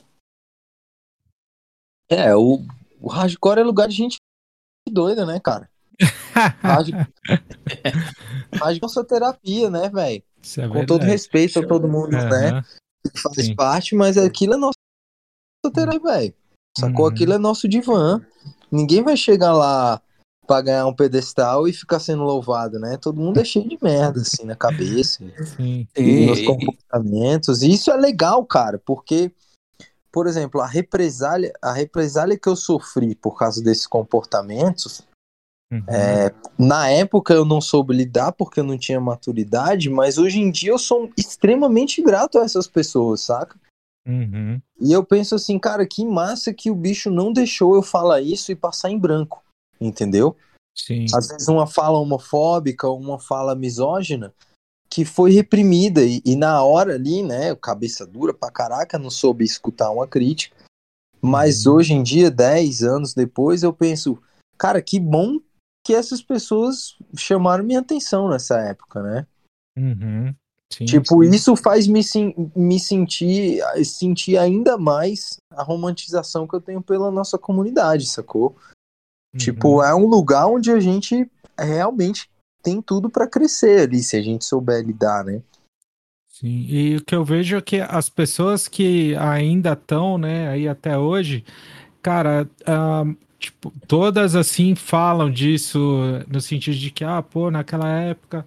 [2.10, 2.66] É, o,
[3.00, 4.18] o hardcore é lugar de gente
[4.90, 5.70] doida, né, cara?
[8.52, 10.24] hardcore é nossa terapia, né, velho?
[10.58, 12.30] É Com todo respeito a todo mundo, uhum.
[12.30, 12.64] né?
[13.04, 13.56] Que faz Sim.
[13.56, 14.74] parte, mas aquilo é nossa
[15.74, 16.34] terapia, velho.
[16.78, 17.06] Sacou?
[17.06, 17.12] Uhum.
[17.12, 18.22] Aquilo é nosso divã.
[18.72, 20.02] Ninguém vai chegar lá
[20.48, 22.98] pra ganhar um pedestal e ficar sendo louvado, né?
[22.98, 25.24] Todo mundo é cheio de merda, assim, na cabeça.
[25.56, 25.88] Sim.
[25.96, 27.62] E nos comportamentos.
[27.62, 29.32] E isso é legal, cara, porque
[30.12, 35.02] por exemplo, a represália, a represália que eu sofri por causa desses comportamentos,
[35.72, 35.84] uhum.
[35.88, 40.52] é, na época eu não soube lidar porque eu não tinha maturidade, mas hoje em
[40.52, 43.58] dia eu sou extremamente grato a essas pessoas, saca?
[44.08, 44.60] Uhum.
[44.82, 48.52] E eu penso assim, cara, que massa que o bicho não deixou eu falar isso
[48.52, 49.44] e passar em branco,
[49.80, 50.36] entendeu?
[50.76, 51.06] Sim.
[51.14, 54.34] Às vezes uma fala homofóbica, uma fala misógina,
[54.90, 59.46] que foi reprimida e, e, na hora ali, né, cabeça dura pra caraca, não soube
[59.46, 60.56] escutar uma crítica.
[61.22, 61.76] Mas uhum.
[61.76, 64.18] hoje em dia, 10 anos depois, eu penso,
[64.58, 65.40] cara, que bom
[65.86, 69.28] que essas pessoas chamaram minha atenção nessa época, né?
[69.78, 70.34] Uhum.
[70.72, 71.32] Sim, tipo, sim.
[71.32, 72.02] isso faz me,
[72.56, 78.56] me sentir, sentir ainda mais a romantização que eu tenho pela nossa comunidade, sacou?
[78.56, 78.60] Tipo,
[79.34, 79.38] uhum.
[79.38, 82.30] Tipo, é um lugar onde a gente realmente
[82.62, 85.42] tem tudo para crescer ali, se a gente souber lidar, né?
[86.28, 90.70] Sim, e o que eu vejo é que as pessoas que ainda estão, né, aí
[90.70, 91.44] até hoje,
[92.02, 98.46] cara, uh, tipo, todas assim falam disso no sentido de que, ah, pô, naquela época,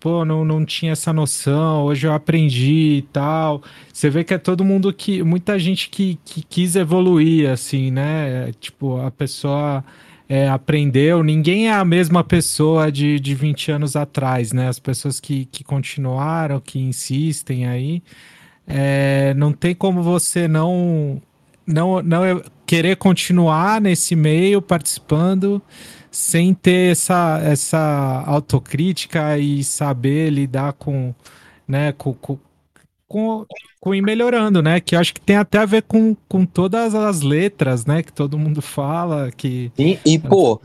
[0.00, 3.62] pô, não, não tinha essa noção, hoje eu aprendi e tal.
[3.92, 8.52] Você vê que é todo mundo que, muita gente que, que quis evoluir, assim, né?
[8.60, 9.84] Tipo, a pessoa
[10.32, 14.66] é, aprendeu, ninguém é a mesma pessoa de, de 20 anos atrás, né?
[14.66, 18.02] As pessoas que, que continuaram, que insistem aí,
[18.66, 21.20] é, não tem como você não,
[21.66, 25.60] não, não querer continuar nesse meio participando
[26.10, 31.14] sem ter essa, essa autocrítica e saber lidar com,
[31.68, 32.38] né, com, com,
[33.12, 33.44] com,
[33.78, 34.80] com ir melhorando, né?
[34.80, 38.02] Que acho que tem até a ver com, com todas as letras, né?
[38.02, 39.70] Que todo mundo fala, que...
[39.78, 40.58] E, e pô,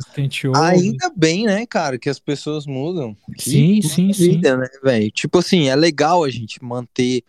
[0.55, 3.17] ainda bem, né, cara, que as pessoas mudam.
[3.37, 4.79] Sim, que sim, vida, sim.
[4.81, 5.09] né?
[5.09, 7.21] Tipo assim, é legal a gente manter...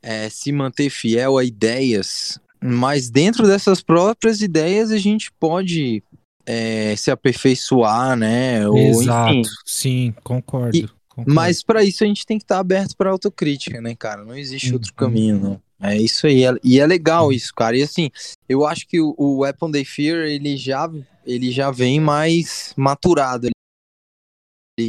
[0.00, 6.04] É, se manter fiel a ideias, mas dentro dessas próprias ideias a gente pode
[6.46, 8.60] é, se aperfeiçoar, né?
[8.62, 9.42] Exato, enfim.
[9.66, 10.76] sim, concordo.
[10.76, 10.88] E,
[11.26, 14.24] mas para isso a gente tem que estar tá aberto para autocrítica, né, cara?
[14.24, 14.74] Não existe uhum.
[14.74, 15.62] outro caminho, não.
[15.80, 17.76] É isso aí, e é legal isso, cara.
[17.76, 18.10] E assim,
[18.48, 20.90] eu acho que o, o Weapon Day Fear, ele já,
[21.24, 23.48] ele já vem mais maturado.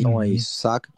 [0.02, 0.34] Não é uhum.
[0.34, 0.92] isso, saca?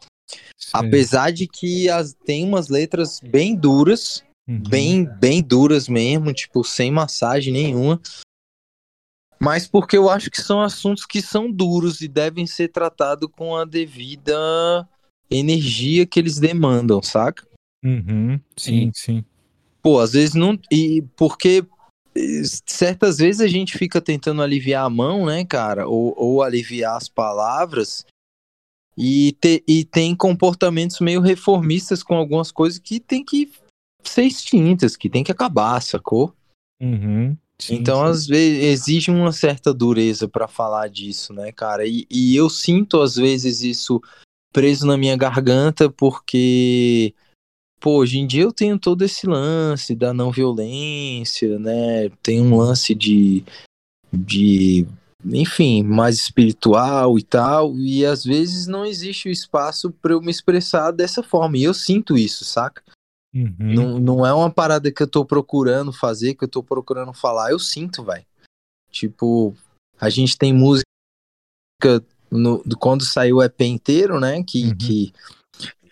[0.56, 0.70] Sim.
[0.72, 4.62] Apesar de que as, tem umas letras bem duras, uhum.
[4.62, 8.00] bem, bem duras mesmo, tipo, sem massagem nenhuma.
[9.38, 13.56] Mas porque eu acho que são assuntos que são duros e devem ser tratados com
[13.56, 14.88] a devida
[15.34, 17.46] energia que eles demandam, saca?
[17.84, 18.40] Uhum.
[18.56, 19.24] Sim, sim.
[19.82, 20.58] Pô, às vezes não.
[20.70, 21.64] E porque
[22.66, 25.88] certas vezes a gente fica tentando aliviar a mão, né, cara?
[25.88, 28.04] Ou, ou aliviar as palavras.
[28.96, 33.50] E, te, e tem comportamentos meio reformistas com algumas coisas que tem que
[34.04, 36.34] ser extintas, que tem que acabar, sacou?
[36.80, 38.10] Uhum, sim, então, sim.
[38.10, 41.86] às vezes, exige uma certa dureza para falar disso, né, cara?
[41.86, 44.00] E, e eu sinto, às vezes, isso
[44.52, 47.14] preso na minha garganta, porque
[47.80, 52.08] pô, hoje em dia eu tenho todo esse lance da não violência, né?
[52.22, 53.44] Tem um lance de,
[54.12, 54.86] de,
[55.24, 60.30] enfim, mais espiritual e tal, e às vezes não existe o espaço para eu me
[60.30, 62.82] expressar dessa forma, e eu sinto isso, saca?
[63.34, 63.54] Uhum.
[63.58, 67.50] Não, não é uma parada que eu tô procurando fazer, que eu tô procurando falar,
[67.50, 68.24] eu sinto, vai.
[68.90, 69.56] Tipo,
[69.98, 70.84] a gente tem música
[72.32, 74.42] no, quando saiu o EP inteiro, né?
[74.42, 74.76] Que, uhum.
[74.76, 75.12] que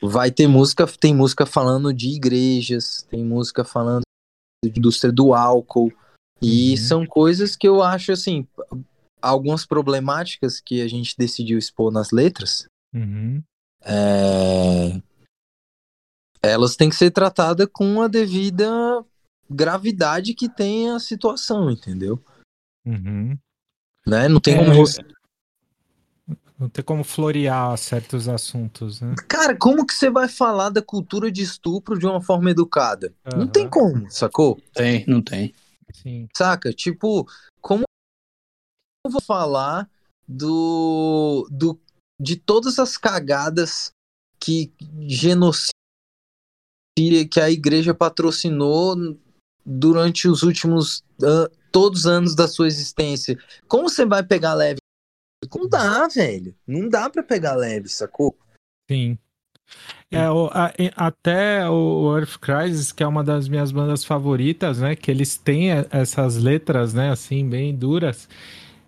[0.03, 4.03] vai ter música, tem música falando de igrejas, tem música falando
[4.65, 5.93] de indústria do álcool.
[6.41, 6.77] E uhum.
[6.79, 8.49] são coisas que eu acho assim,
[9.21, 12.65] algumas problemáticas que a gente decidiu expor nas letras.
[12.95, 13.43] Uhum.
[13.83, 15.01] É...
[16.43, 19.05] Elas têm que ser tratadas com a devida
[19.51, 22.19] gravidade que tem a situação, entendeu?
[22.87, 23.37] Uhum.
[24.07, 24.27] Né?
[24.27, 25.03] Não tem é, como você
[26.61, 29.15] não tem como florear certos assuntos, né?
[29.27, 33.15] Cara, como que você vai falar da cultura de estupro de uma forma educada?
[33.33, 33.41] Uhum.
[33.41, 34.61] Não tem como, sacou?
[34.75, 35.55] Tem, não tem.
[35.95, 36.29] Sim.
[36.37, 36.71] Saca?
[36.71, 37.27] Tipo,
[37.63, 37.85] como
[39.07, 39.89] eu vou falar
[40.29, 41.81] do, do
[42.21, 43.91] de todas as cagadas
[44.39, 44.71] que
[45.09, 45.73] genocídio
[47.31, 49.17] que a igreja patrocinou
[49.65, 53.39] durante os últimos uh, todos os anos da sua existência.
[53.67, 54.80] Como você vai pegar leve
[55.55, 56.55] não dá, velho.
[56.67, 58.37] Não dá pra pegar leve, sacou?
[58.91, 59.19] Sim.
[60.11, 64.97] É, o, a, até o Earth Crisis, que é uma das minhas bandas favoritas, né?
[64.97, 67.11] Que eles têm essas letras, né?
[67.11, 68.29] Assim, bem duras.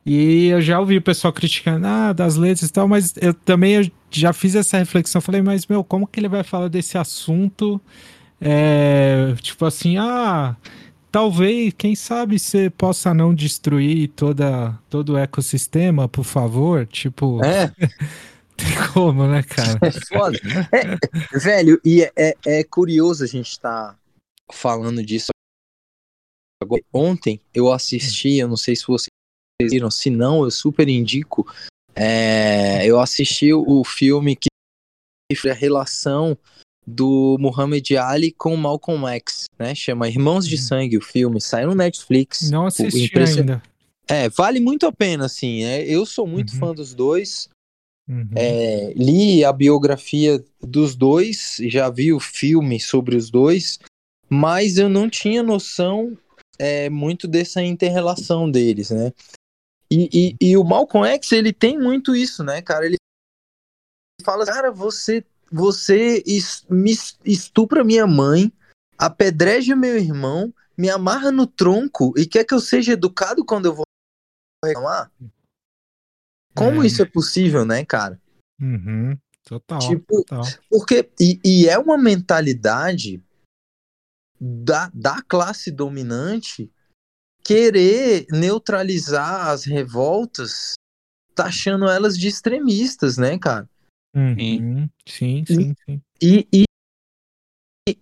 [0.04, 3.74] E eu já ouvi o pessoal criticando, ah, das letras e tal, mas eu também
[3.74, 5.20] eu já fiz essa reflexão.
[5.20, 7.80] Falei, mas, meu, como que ele vai falar desse assunto?
[8.40, 10.56] É, tipo assim, ah,
[11.12, 16.86] talvez, quem sabe você possa não destruir toda, todo o ecossistema, por favor?
[16.86, 17.44] Tipo.
[17.44, 17.70] É.
[18.56, 19.78] Tem como, né, cara?
[19.82, 20.38] É foda.
[20.72, 23.98] É, velho, e é, é, é curioso a gente estar tá
[24.52, 25.28] falando disso.
[26.62, 29.08] Agora, ontem eu assisti, eu não sei se vocês
[29.60, 31.46] viram, se não, eu super indico.
[31.94, 34.48] É, eu assisti o filme que
[35.50, 36.36] a relação
[36.86, 39.74] do Muhammad Ali com Malcolm X, né?
[39.74, 40.62] Chama Irmãos de uhum.
[40.62, 42.50] Sangue, o filme, saiu no Netflix.
[42.50, 43.40] Não assisti impression...
[43.40, 43.62] ainda.
[44.08, 45.64] É, vale muito a pena, assim.
[45.64, 46.58] É, eu sou muito uhum.
[46.58, 47.48] fã dos dois.
[48.08, 48.28] Uhum.
[48.34, 53.78] É, li a biografia dos dois, já vi o filme sobre os dois,
[54.28, 56.18] mas eu não tinha noção
[56.58, 59.12] é, muito dessa interrelação deles, né?
[59.90, 62.86] E, e, e, o Malcolm X, ele tem muito isso, né, cara?
[62.86, 62.96] Ele
[64.24, 66.22] fala, cara, você você
[66.70, 66.92] me
[67.24, 68.52] estupra minha mãe,
[68.98, 73.74] apedreja meu irmão, me amarra no tronco e quer que eu seja educado quando eu
[73.74, 73.84] vou
[74.64, 75.12] reclamar?
[76.54, 76.86] Como é.
[76.86, 78.20] isso é possível, né, cara?
[78.60, 79.16] Uhum.
[79.44, 80.44] Total, tipo, total.
[80.70, 83.22] Porque, e, e, é uma mentalidade
[84.40, 86.70] da, da classe dominante
[87.44, 90.74] querer neutralizar as revoltas,
[91.34, 93.68] taxando elas de extremistas, né, cara?
[94.14, 94.88] Uhum.
[95.06, 96.02] Sim, sim, sim.
[96.20, 96.64] E, e,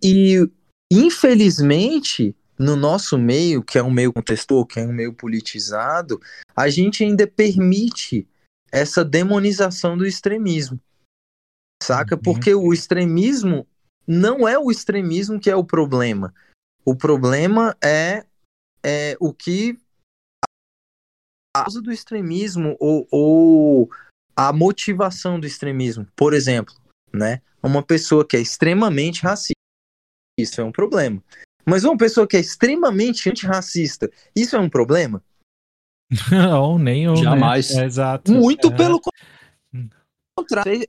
[0.02, 0.50] e,
[0.90, 6.20] infelizmente, no nosso meio, que é um meio contestou, que é um meio politizado,
[6.54, 8.28] a gente ainda permite
[8.70, 10.80] essa demonização do extremismo.
[11.82, 12.16] Saca?
[12.16, 12.22] Uhum.
[12.22, 13.66] Porque o extremismo
[14.06, 16.34] não é o extremismo que é o problema.
[16.84, 18.26] O problema é,
[18.84, 19.78] é o que
[21.54, 23.90] a causa do extremismo ou, ou
[24.48, 26.06] a motivação do extremismo.
[26.16, 26.74] Por exemplo,
[27.12, 27.42] né?
[27.62, 29.52] Uma pessoa que é extremamente racista,
[30.38, 31.22] isso é um problema.
[31.66, 35.22] Mas uma pessoa que é extremamente antirracista, isso é um problema?
[36.32, 37.12] Não, nem eu.
[37.12, 37.22] Né?
[37.22, 37.74] Jamais.
[37.74, 37.82] Né?
[37.82, 38.32] É, exato.
[38.32, 38.76] Muito é.
[38.76, 39.00] pelo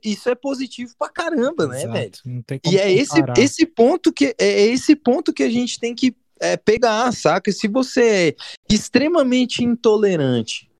[0.02, 2.42] isso é positivo pra caramba, né, velho?
[2.64, 6.56] e é esse, esse ponto que é esse ponto que a gente tem que é,
[6.56, 7.52] pegar, saca?
[7.52, 8.36] Se você é
[8.70, 10.70] extremamente intolerante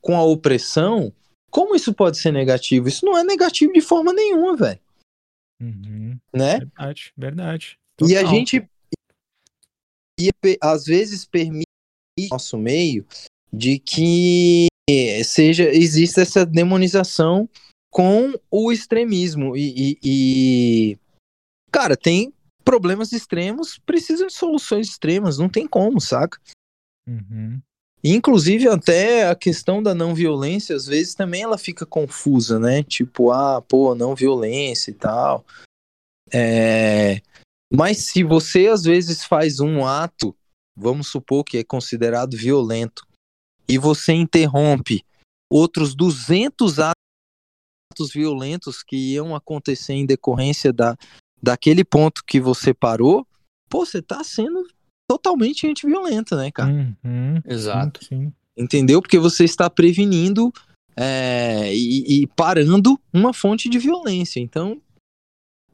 [0.00, 1.12] com a opressão,
[1.50, 2.88] como isso pode ser negativo?
[2.88, 4.80] Isso não é negativo de forma nenhuma, velho.
[5.60, 6.18] Uhum.
[6.32, 6.58] Né?
[6.58, 7.78] Verdade, verdade.
[7.96, 8.12] Total.
[8.12, 8.68] E a gente
[10.18, 11.64] e, às vezes permite
[12.30, 13.06] nosso meio
[13.52, 14.68] de que
[15.24, 17.48] seja exista essa demonização
[17.90, 20.98] com o extremismo e, e, e,
[21.72, 22.32] cara tem
[22.64, 26.38] problemas extremos precisam de soluções extremas não tem como saca
[27.08, 27.60] uhum.
[28.02, 32.82] Inclusive até a questão da não violência às vezes também ela fica confusa né?
[32.82, 35.44] Tipo ah pô não violência e tal.
[36.32, 37.20] É...
[37.72, 40.34] mas se você às vezes faz um ato
[40.76, 43.04] vamos supor que é considerado violento
[43.68, 45.04] e você interrompe
[45.50, 50.96] outros 200 atos violentos que iam acontecer em decorrência da,
[51.42, 53.26] daquele ponto que você parou,
[53.68, 54.66] pô, você tá sendo
[55.10, 56.70] totalmente antiviolenta, né, cara?
[56.70, 58.04] Uhum, Exato.
[58.04, 58.32] Sim.
[58.56, 59.02] Entendeu?
[59.02, 60.52] Porque você está prevenindo
[60.96, 64.38] é, e, e, parando uma fonte de violência.
[64.38, 64.80] Então,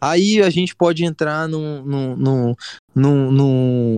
[0.01, 2.55] aí a gente pode entrar num, num, num,
[2.95, 3.95] num, num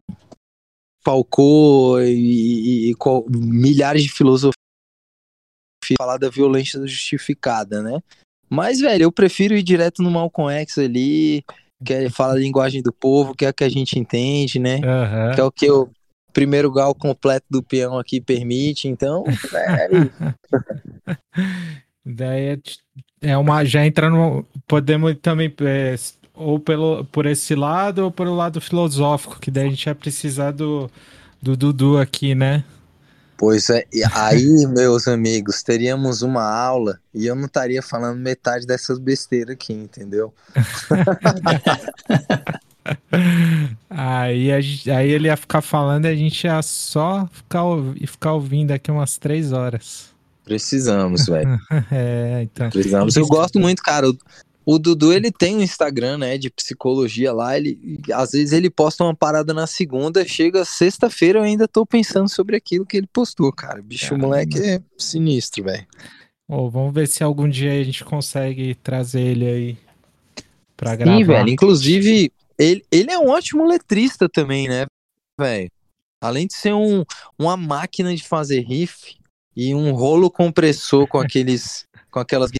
[1.04, 2.96] Foucault e, e, e
[3.30, 4.54] milhares de filosofias
[5.96, 8.00] falar da violência justificada, né?
[8.50, 11.44] Mas, velho, eu prefiro ir direto no Malcolm X ali,
[11.84, 14.76] que ele fala a linguagem do povo, que é o que a gente entende, né?
[14.76, 15.34] Uhum.
[15.34, 15.88] Que é o que o
[16.32, 19.24] primeiro gal completo do peão aqui permite, então.
[19.54, 19.88] É
[22.04, 22.58] Daí é,
[23.20, 23.64] é uma.
[23.64, 24.46] Já entra no.
[24.66, 25.52] Podemos também.
[25.60, 25.94] É,
[26.34, 30.52] ou pelo, por esse lado ou pelo lado filosófico, que daí a gente vai precisar
[30.52, 30.88] do,
[31.42, 32.62] do Dudu aqui, né?
[33.38, 38.98] Pois é, aí, meus amigos, teríamos uma aula e eu não estaria falando metade dessas
[38.98, 40.34] besteiras aqui, entendeu?
[43.88, 47.62] aí, a gente, aí ele ia ficar falando e a gente ia só ficar,
[48.08, 50.08] ficar ouvindo aqui umas três horas.
[50.44, 51.60] Precisamos, velho.
[51.92, 52.70] é, então.
[52.70, 53.14] Precisamos.
[53.14, 54.08] Eu gosto muito, cara.
[54.70, 59.02] O Dudu, ele tem um Instagram, né, de psicologia lá, ele, às vezes ele posta
[59.02, 63.50] uma parada na segunda, chega sexta-feira eu ainda tô pensando sobre aquilo que ele postou,
[63.50, 63.80] cara.
[63.80, 64.26] Bicho, Caramba.
[64.26, 65.86] moleque é sinistro, velho.
[66.46, 69.78] Oh, vamos ver se algum dia a gente consegue trazer ele aí
[70.76, 71.16] pra gravar.
[71.16, 74.84] Sim, velho, inclusive, ele, ele é um ótimo letrista também, né,
[75.40, 75.70] velho?
[76.20, 77.06] Além de ser um,
[77.38, 79.16] uma máquina de fazer riff
[79.56, 82.50] e um rolo compressor com aqueles com aquelas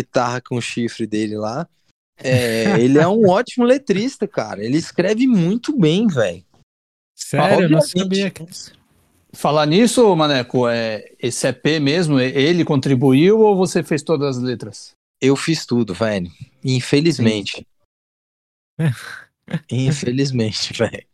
[0.00, 1.68] guitarra com o chifre dele lá.
[2.16, 4.64] É, ele é um ótimo letrista, cara.
[4.64, 6.44] Ele escreve muito bem, velho.
[7.16, 8.44] Sério, eu não sabia que...
[9.32, 14.92] Falar nisso, Maneco, é, esse EP mesmo, ele contribuiu ou você fez todas as letras?
[15.20, 16.30] Eu fiz tudo, velho.
[16.64, 17.66] Infelizmente.
[19.70, 21.06] Infelizmente, velho.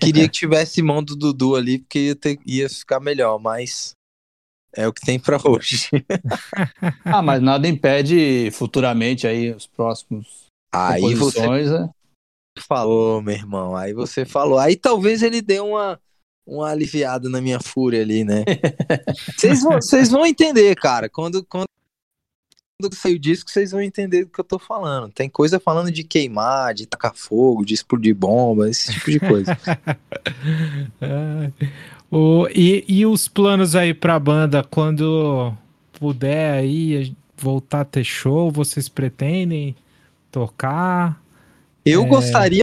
[0.00, 3.94] Queria que tivesse mão do Dudu ali, porque ia, ter, ia ficar melhor, mas
[4.74, 5.90] é o que tem para hoje.
[7.04, 11.90] ah, mas nada impede futuramente aí os próximos aí você né?
[12.58, 13.76] falou, meu irmão.
[13.76, 14.58] Aí você falou.
[14.58, 16.00] Aí talvez ele dê uma
[16.44, 18.44] uma aliviada na minha fúria ali, né?
[19.38, 21.08] Vocês vão, vocês vão entender, cara.
[21.08, 21.66] Quando quando
[22.94, 25.12] sair o disco, vocês vão entender do que eu tô falando.
[25.12, 29.56] Tem coisa falando de queimar, de tacar fogo, de explodir bomba, esse tipo de coisa.
[32.14, 35.56] O, e, e os planos aí pra banda, quando
[35.94, 39.74] puder aí voltar a ter show, vocês pretendem
[40.30, 41.18] tocar?
[41.86, 42.08] Eu é...
[42.08, 42.62] gostaria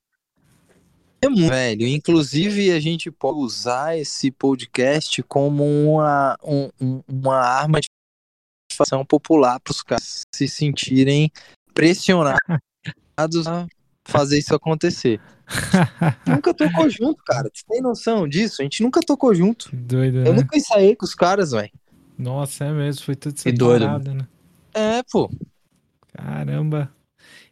[1.48, 1.88] velho.
[1.88, 7.88] Inclusive, a gente pode usar esse podcast como uma, um, uma arma de
[8.72, 11.32] fação popular para os caras se sentirem
[11.74, 12.38] pressionados
[13.48, 13.68] a
[14.10, 15.20] fazer isso acontecer.
[16.28, 17.50] nunca tocou junto, cara.
[17.54, 18.62] Você tem noção disso?
[18.62, 19.70] A gente nunca tocou junto.
[19.74, 20.42] Doido, Eu né?
[20.42, 21.72] nunca ensaiei com os caras, velho.
[22.18, 23.06] Nossa, é mesmo.
[23.06, 24.28] Foi tudo separado, né?
[24.74, 25.30] É, pô.
[26.14, 26.92] Caramba.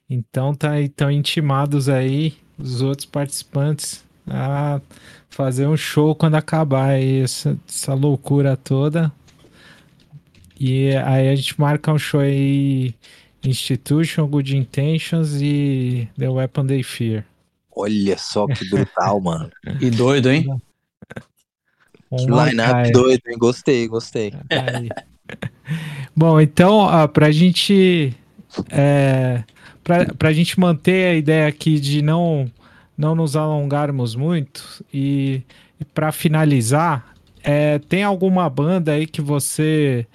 [0.09, 4.81] Então tá estão intimados aí os outros participantes a
[5.29, 9.11] fazer um show quando acabar aí essa, essa loucura toda.
[10.59, 12.95] E aí a gente marca um show aí
[13.43, 17.25] Institution, Good Intentions e The Weapon They Fear.
[17.75, 19.51] Olha só que brutal, mano.
[19.79, 20.45] E doido, hein?
[22.09, 23.37] que line-up doido, hein?
[23.37, 24.33] Gostei, gostei.
[24.49, 24.89] Aí.
[26.15, 28.15] Bom, então, ó, pra gente.
[28.69, 29.43] É,
[29.83, 32.51] pra, pra gente manter a ideia aqui de não,
[32.97, 35.43] não nos alongarmos muito e,
[35.79, 37.13] e para finalizar,
[37.43, 40.07] é, tem alguma banda aí que você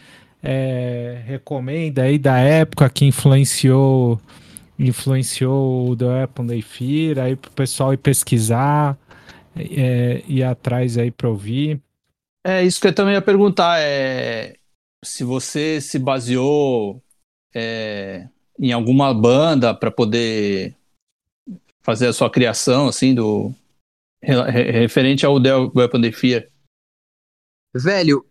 [0.43, 4.20] é, recomenda aí da época que influenciou
[4.78, 8.99] influenciou o The Weapon Day Fear, aí pro pessoal ir pesquisar,
[9.55, 11.80] é, ir atrás aí para ouvir?
[12.45, 14.57] É isso que eu também ia perguntar, é
[15.05, 17.03] se você se baseou
[17.55, 18.28] é,
[18.59, 20.76] em alguma banda para poder
[21.82, 23.53] fazer a sua criação, assim, do
[24.22, 26.49] referente ao The Weapon Day Fear.
[27.74, 28.24] Velho,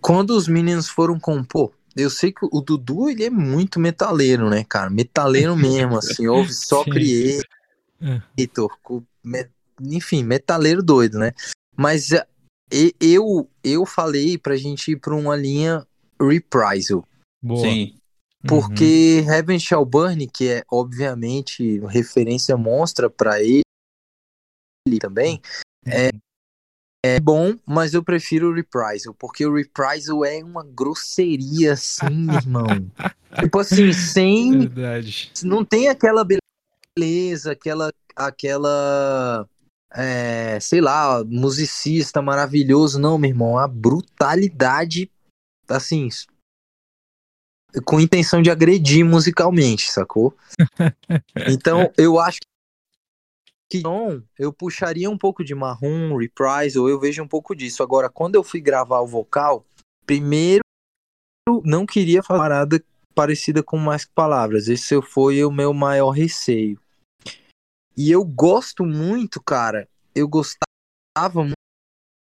[0.00, 4.64] quando os meninos foram compor, eu sei que o Dudu ele é muito metaleiro, né,
[4.64, 4.90] cara?
[4.90, 7.44] Metaleiro mesmo, assim, ouve só Creator,
[8.02, 9.48] é.
[9.82, 11.32] enfim, metaleiro doido, né?
[11.76, 12.26] Mas é,
[13.00, 15.86] eu eu falei pra gente ir pra uma linha
[16.20, 17.06] reprisal.
[17.42, 17.62] Boa.
[17.62, 17.94] Sim.
[18.46, 19.32] Porque uhum.
[19.32, 23.62] Heaven Shall Burn, que é obviamente referência monstra para ele
[24.98, 25.42] também,
[25.86, 25.92] uhum.
[25.92, 26.10] é,
[27.04, 32.66] é bom, mas eu prefiro o Reprisal, porque o Reprisal é uma grosseria assim, irmão.
[33.40, 34.68] tipo assim, sem.
[34.68, 35.32] Verdade.
[35.42, 37.90] Não tem aquela beleza, aquela.
[38.14, 39.48] aquela
[39.92, 43.58] é, sei lá, musicista maravilhoso, não, meu irmão.
[43.58, 45.10] A brutalidade,
[45.68, 46.08] assim,
[47.84, 50.36] com intenção de agredir musicalmente, sacou?
[51.48, 52.40] então, eu acho
[53.70, 57.84] que então, eu puxaria um pouco de marrom, reprise, ou eu vejo um pouco disso.
[57.84, 59.64] Agora, quando eu fui gravar o vocal,
[60.04, 60.62] primeiro
[61.64, 62.82] não queria falar nada
[63.14, 64.66] parecida com mais palavras.
[64.66, 66.78] Esse foi o meu maior receio.
[67.96, 69.88] E eu gosto muito, cara.
[70.14, 71.44] Eu gostava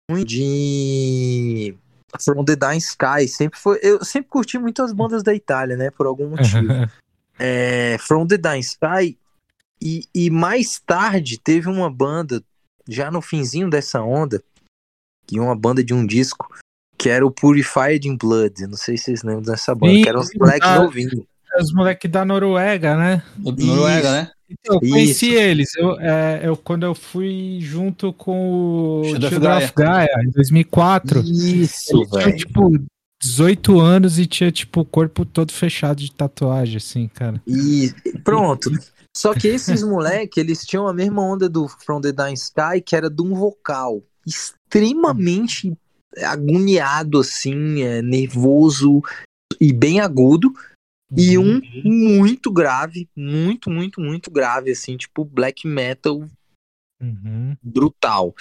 [0.09, 1.77] muito de
[2.23, 3.79] From the Dying Sky sempre foi.
[3.83, 5.91] Eu sempre curti muito as bandas da Itália, né?
[5.91, 6.89] Por algum motivo.
[7.37, 9.17] é, From the Dying Sky.
[9.82, 12.43] E, e mais tarde teve uma banda,
[12.88, 14.41] já no finzinho dessa onda,
[15.28, 16.47] que uma banda de um disco,
[16.97, 18.67] que era o Purified in Blood.
[18.67, 21.13] Não sei se vocês lembram dessa banda, Sim, que eram os moleques novinhos.
[21.59, 23.23] Os moleques da Noruega, né?
[23.38, 24.32] Noruega, né?
[24.49, 25.38] Então, eu conheci Isso.
[25.38, 25.76] eles.
[25.76, 31.21] Eu, é, eu, quando eu fui junto com o Shield of Gaia, em 2004.
[31.21, 32.36] Isso, velho.
[32.36, 32.71] Tipo,
[33.21, 37.41] 18 anos e tinha, tipo, o corpo todo fechado de tatuagem, assim, cara.
[37.47, 38.69] E pronto.
[39.16, 42.95] Só que esses moleques, eles tinham a mesma onda do From the Dying Sky, que
[42.95, 45.78] era de um vocal extremamente
[46.18, 49.01] agoniado, assim, é, nervoso
[49.59, 50.53] e bem agudo.
[51.16, 52.18] E um uhum.
[52.20, 56.28] muito grave, muito, muito, muito grave, assim, tipo black metal
[57.01, 57.55] uhum.
[57.63, 58.36] brutal.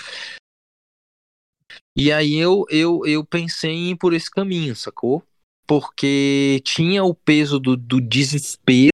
[1.96, 5.22] E aí eu, eu, eu pensei em ir por esse caminho, sacou?
[5.66, 8.93] Porque tinha o peso do, do desespero,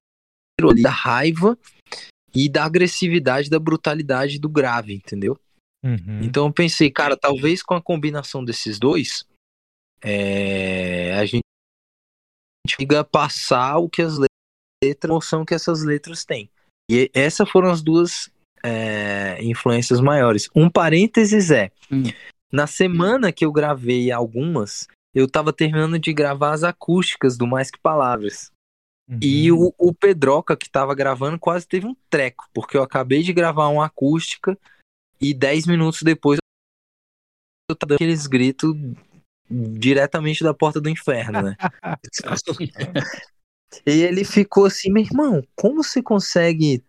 [0.81, 1.57] da raiva
[2.33, 5.39] e da agressividade, da brutalidade do grave, entendeu?
[5.83, 6.21] Uhum.
[6.21, 9.25] Então eu pensei, cara, talvez com a combinação desses dois,
[10.01, 11.41] é, a gente
[12.65, 14.29] consiga passar o que as letras,
[14.83, 16.49] a emoção que essas letras têm.
[16.89, 18.29] E essas foram as duas
[18.63, 20.49] é, influências maiores.
[20.55, 22.03] Um parênteses é, hum.
[22.51, 27.71] na semana que eu gravei algumas, eu tava terminando de gravar as acústicas do Mais
[27.71, 28.51] Que Palavras.
[29.11, 29.19] Uhum.
[29.21, 33.33] E o, o Pedroca, que tava gravando, quase teve um treco, porque eu acabei de
[33.33, 34.57] gravar uma acústica
[35.19, 36.39] e 10 minutos depois
[37.69, 38.73] eu tava dando aqueles gritos
[39.49, 41.57] diretamente da porta do inferno, né?
[43.85, 46.81] e ele ficou assim, meu irmão, como você consegue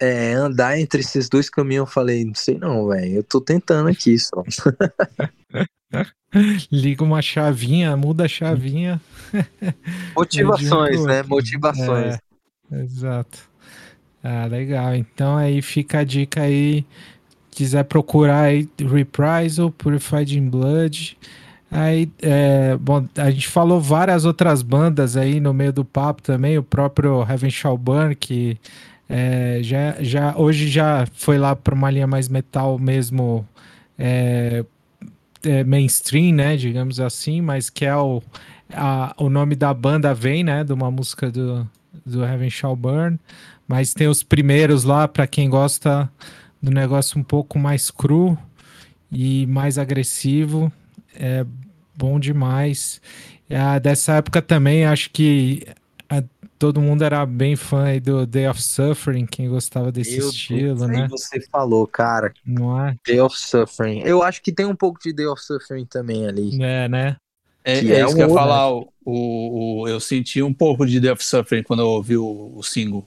[0.00, 1.86] é, andar entre esses dois caminhos?
[1.86, 4.42] Eu falei, não sei não, velho, eu tô tentando aqui só.
[6.70, 9.00] Liga uma chavinha, muda a chavinha.
[10.16, 11.22] Motivações, um né?
[11.22, 12.18] Motivações.
[12.70, 13.38] É, exato.
[14.22, 14.94] Ah, legal.
[14.94, 16.86] Então aí fica a dica aí
[17.52, 21.16] quiser procurar aí Reprisal, Purified in Blood.
[21.70, 26.58] Aí, é, bom, a gente falou várias outras bandas aí no meio do papo também,
[26.58, 28.58] o próprio Heaven Shall Burn, que
[29.08, 33.46] é, já, já, hoje já foi lá para uma linha mais metal mesmo,
[33.98, 34.64] é,
[35.44, 38.22] é, mainstream, né, digamos assim, mas que é o,
[38.72, 41.68] a, o nome da banda vem, né, de uma música do,
[42.04, 43.18] do Heaven Shall Burn,
[43.66, 46.10] mas tem os primeiros lá, para quem gosta
[46.60, 48.38] do negócio um pouco mais cru
[49.10, 50.72] e mais agressivo.
[51.14, 51.44] É
[51.94, 53.00] bom demais.
[53.48, 55.66] É, dessa época também, acho que
[56.62, 61.08] todo mundo era bem fã do Day of Suffering, quem gostava desse Eu estilo, né?
[61.10, 62.32] você falou, cara.
[62.46, 62.94] Não é?
[63.04, 64.02] Day of Suffering.
[64.04, 66.62] Eu acho que tem um pouco de Day of Suffering também ali.
[66.62, 67.16] É, né?
[67.64, 68.70] É, que é, é isso que eu ia falar.
[68.70, 72.62] O, o, eu senti um pouco de Day of Suffering quando eu ouvi o, o
[72.62, 73.04] single.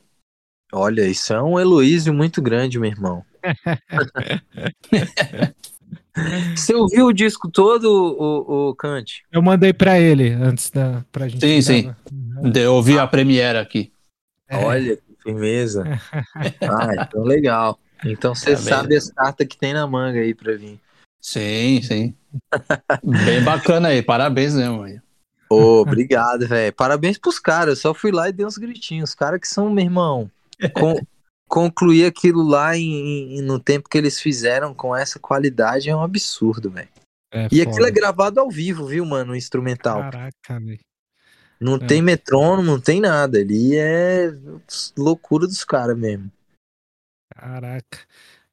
[0.73, 3.23] Olha, isso é um Heloísio muito grande, meu irmão.
[6.53, 9.23] Você ouviu o disco todo, o, o Kant?
[9.31, 11.45] Eu mandei para ele antes da pra gente.
[11.45, 11.93] Sim, sim.
[12.11, 12.24] Uhum.
[12.53, 13.91] Eu ouvi a premiere aqui.
[14.47, 14.57] É.
[14.57, 15.83] Olha, que firmeza.
[16.61, 17.79] ah, então legal.
[18.03, 18.97] Então você é sabe bem.
[18.97, 20.79] as cartas que tem na manga aí para vir.
[21.19, 22.15] Sim, sim.
[23.25, 24.99] bem bacana aí, parabéns mesmo aí.
[25.49, 26.73] Oh, obrigado, velho.
[26.73, 27.69] Parabéns pros caras.
[27.69, 29.09] Eu só fui lá e dei uns gritinhos.
[29.09, 30.29] Os caras que são, meu irmão,
[30.73, 30.95] com,
[31.47, 36.01] concluir aquilo lá em, em, no tempo que eles fizeram com essa qualidade é um
[36.01, 36.89] absurdo, velho.
[37.31, 37.69] É, e foda.
[37.69, 39.33] aquilo é gravado ao vivo, viu, mano?
[39.33, 39.99] O instrumental.
[39.99, 40.79] Caraca, velho.
[41.65, 41.87] Não é.
[41.87, 43.39] tem metrônomo, não tem nada.
[43.39, 44.33] Ali é
[44.97, 46.31] loucura dos caras mesmo.
[47.35, 47.99] Caraca.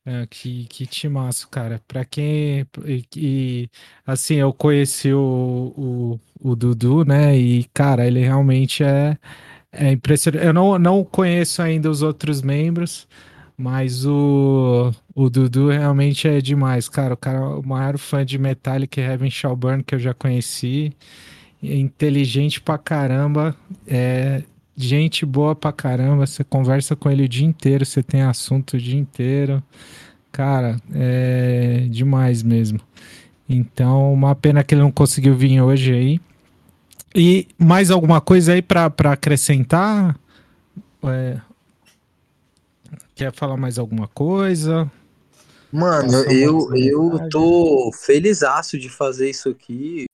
[0.05, 1.81] É, que, que timaço, cara.
[1.87, 2.67] Pra quem.
[3.15, 3.69] E,
[4.07, 7.37] assim, eu conheci o, o, o Dudu, né?
[7.39, 9.17] E, cara, ele realmente é
[9.73, 10.45] é impressionante.
[10.45, 13.09] Eu não, não conheço ainda os outros membros,
[13.57, 17.15] mas o, o Dudu realmente é demais, cara.
[17.15, 20.13] O cara é o maior fã de Metallica e Heaven Shall Burn que eu já
[20.15, 20.95] conheci.
[21.63, 23.57] É inteligente pra caramba.
[23.87, 24.43] É
[24.77, 26.27] gente boa pra caramba.
[26.27, 29.63] Você conversa com ele o dia inteiro, você tem assunto o dia inteiro.
[30.31, 32.81] Cara, é demais mesmo.
[33.49, 36.21] Então, uma pena que ele não conseguiu vir hoje aí.
[37.15, 40.19] E mais alguma coisa aí para acrescentar?
[41.05, 41.39] É...
[43.15, 44.91] Quer falar mais alguma coisa?
[45.71, 50.07] Mano, eu, eu tô felizaço de fazer isso aqui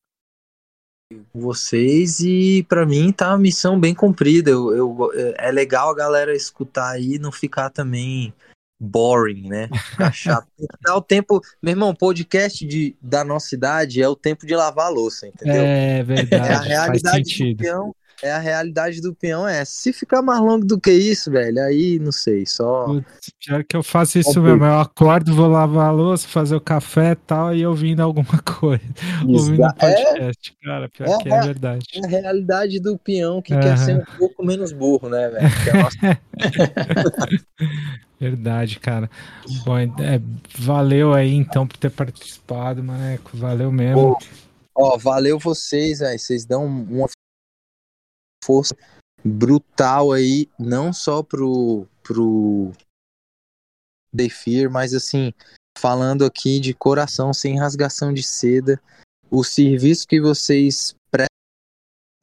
[1.32, 4.50] vocês e para mim tá uma missão bem cumprida.
[4.50, 8.32] Eu, eu, é legal a galera escutar aí e não ficar também
[8.78, 9.68] boring, né?
[9.90, 10.48] Ficar chato.
[10.82, 14.86] Dá o tempo, meu irmão, podcast de, da nossa idade é o tempo de lavar
[14.86, 15.62] a louça, entendeu?
[15.62, 16.46] É verdade.
[16.46, 17.94] É a realidade do peão.
[18.22, 21.98] É a realidade do peão é Se ficar mais longo do que isso, velho, aí
[21.98, 22.86] não sei, só.
[22.86, 24.64] Putz, pior que eu faço isso mesmo.
[24.64, 28.82] Eu acordo, vou lavar a louça, fazer o café e tal, e ouvindo alguma coisa.
[29.26, 31.86] Ouvindo é, podcast, é, cara, pior é, que é, verdade.
[31.94, 33.60] É a realidade do peão que uhum.
[33.60, 35.48] quer ser um pouco menos burro, né, velho?
[38.20, 39.08] Verdade, cara.
[39.64, 40.20] Bom, é,
[40.58, 43.36] valeu aí então por ter participado, Maneco.
[43.36, 44.18] Valeu mesmo.
[44.74, 46.18] Ó, ó valeu vocês, aí.
[46.18, 47.06] Vocês dão uma
[48.44, 48.76] força
[49.24, 52.72] brutal aí, não só pro, pro
[54.16, 55.32] The Fear, mas assim,
[55.76, 58.80] falando aqui de coração, sem rasgação de seda,
[59.30, 60.94] o serviço que vocês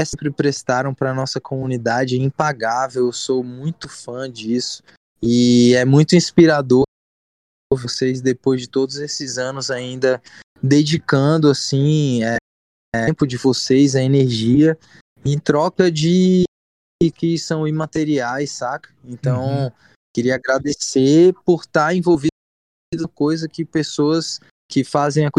[0.01, 3.05] sempre prestaram para nossa comunidade é impagável.
[3.05, 4.83] Eu sou muito fã disso.
[5.21, 6.83] E é muito inspirador
[7.71, 10.21] vocês, depois de todos esses anos, ainda
[10.61, 12.37] dedicando assim é,
[12.95, 14.77] é, tempo de vocês, a energia,
[15.25, 16.43] em troca de
[17.15, 18.89] que são imateriais, saca?
[19.03, 19.71] Então, uhum.
[20.13, 22.29] queria agradecer por estar envolvido
[22.93, 25.29] em coisa que pessoas que fazem a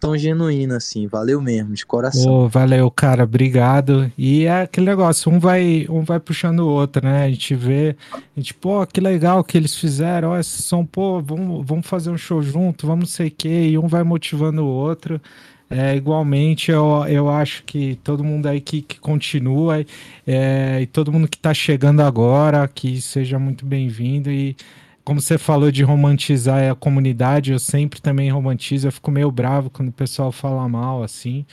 [0.00, 1.06] tão genuína, assim.
[1.06, 2.32] Valeu mesmo, de coração.
[2.32, 3.24] Oh, valeu, cara.
[3.24, 4.10] Obrigado.
[4.16, 7.24] E é aquele negócio, um vai, um vai puxando o outro, né?
[7.24, 10.30] A gente vê, a gente, pô, que legal que eles fizeram.
[10.30, 13.68] Ó, esses são, pô, vamos, vamos fazer um show junto, vamos não sei o quê.
[13.68, 15.20] E um vai motivando o outro.
[15.68, 19.84] É, igualmente, eu, eu acho que todo mundo aí que, que continua
[20.24, 24.30] é, e todo mundo que está chegando agora, que seja muito bem-vindo.
[24.30, 24.56] E
[25.04, 29.68] como você falou de romantizar a comunidade, eu sempre também romantizo, eu fico meio bravo
[29.70, 31.44] quando o pessoal fala mal, assim,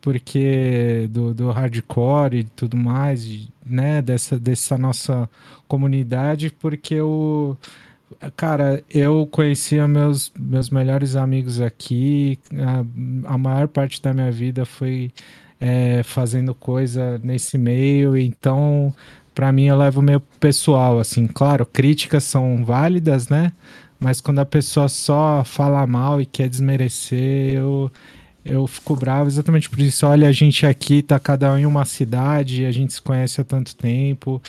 [0.00, 5.30] porque do, do hardcore e tudo mais, né, dessa, dessa nossa
[5.68, 7.56] comunidade, porque eu,
[8.36, 12.38] cara, eu conhecia meus, meus melhores amigos aqui,
[13.24, 15.12] a, a maior parte da minha vida foi
[15.60, 18.94] é, fazendo coisa nesse meio, então
[19.34, 23.52] para mim eu levo meio pessoal, assim, claro, críticas são válidas, né?
[23.98, 27.92] Mas quando a pessoa só fala mal e quer desmerecer, eu,
[28.44, 30.06] eu fico bravo exatamente por isso.
[30.06, 33.44] Olha, a gente aqui tá cada um em uma cidade, a gente se conhece há
[33.44, 34.40] tanto tempo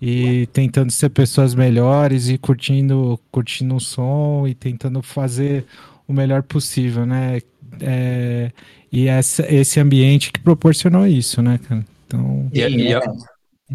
[0.00, 5.64] e tentando ser pessoas melhores e curtindo, curtindo o som e tentando fazer
[6.06, 7.40] o melhor possível, né?
[7.80, 8.50] É,
[8.92, 11.84] e essa, esse ambiente que proporcionou isso, né, cara?
[12.06, 12.92] Então, e, e,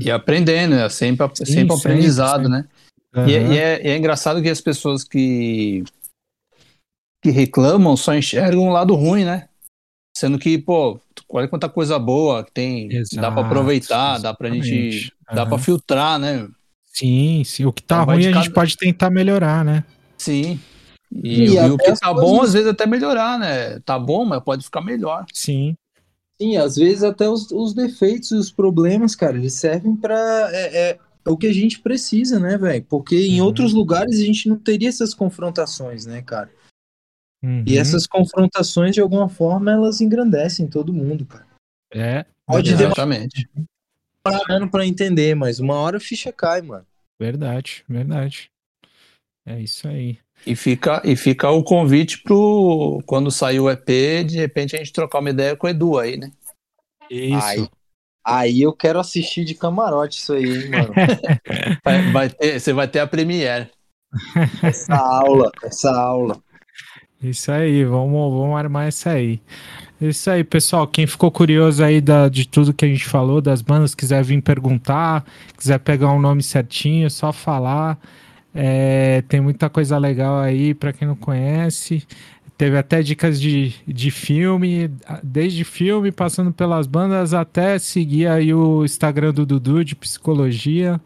[0.05, 2.57] e aprendendo, é sempre, sim, sempre aprendizado, sempre.
[2.57, 2.65] né?
[3.15, 3.27] Uhum.
[3.27, 5.83] E, e, é, é, engraçado que as pessoas que,
[7.21, 9.49] que reclamam só enxergam o lado ruim, né?
[10.15, 10.99] Sendo que, pô,
[11.29, 14.23] olha quanta coisa boa que tem, Exato, dá para aproveitar, exatamente.
[14.23, 15.35] dá pra gente, uhum.
[15.35, 16.47] dá para filtrar, né?
[16.93, 17.65] Sim, sim.
[17.65, 19.83] O que tá então, ruim a gente pode tentar melhorar, né?
[20.17, 20.59] Sim.
[21.11, 23.79] E, e, e o que tá bom, às vezes, até melhorar, né?
[23.79, 25.25] Tá bom, mas pode ficar melhor.
[25.33, 25.75] Sim.
[26.41, 30.89] Sim, às vezes até os, os defeitos e os problemas, cara, eles servem para é,
[30.89, 32.83] é, o que a gente precisa, né, velho?
[32.89, 33.45] Porque em uhum.
[33.45, 36.49] outros lugares a gente não teria essas confrontações, né, cara?
[37.43, 37.63] Uhum.
[37.65, 41.47] E essas confrontações, de alguma forma, elas engrandecem todo mundo, cara.
[41.93, 42.25] É.
[42.45, 43.49] Pode exatamente.
[44.23, 46.85] demorar para entender, mas uma hora a ficha cai, mano.
[47.19, 48.49] Verdade, verdade.
[49.45, 50.19] É isso aí.
[50.45, 54.93] E fica, e fica o convite pro quando sair o EP, de repente a gente
[54.93, 56.31] trocar uma ideia com o Edu aí, né?
[57.09, 57.45] Isso.
[57.45, 57.69] Aí,
[58.25, 60.93] aí eu quero assistir de camarote isso aí, hein, mano.
[61.83, 63.69] vai, vai ter, você vai ter a Premiere.
[64.63, 66.41] Essa aula, essa aula.
[67.21, 69.39] Isso aí, vamos, vamos armar isso aí.
[70.01, 70.87] Isso aí, pessoal.
[70.87, 74.41] Quem ficou curioso aí da, de tudo que a gente falou, das bandas, quiser vir
[74.41, 75.23] perguntar,
[75.55, 77.99] quiser pegar um nome certinho, só falar.
[78.53, 82.03] É, tem muita coisa legal aí para quem não conhece.
[82.57, 84.89] Teve até dicas de, de filme,
[85.23, 90.99] desde filme, passando pelas bandas, até seguir aí o Instagram do Dudu de psicologia,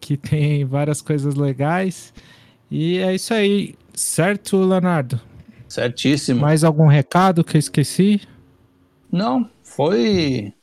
[0.00, 2.12] que tem várias coisas legais.
[2.70, 5.20] E é isso aí, certo, Leonardo?
[5.76, 6.40] Certíssimo.
[6.40, 8.26] Mais algum recado que eu esqueci?
[9.12, 10.54] Não, foi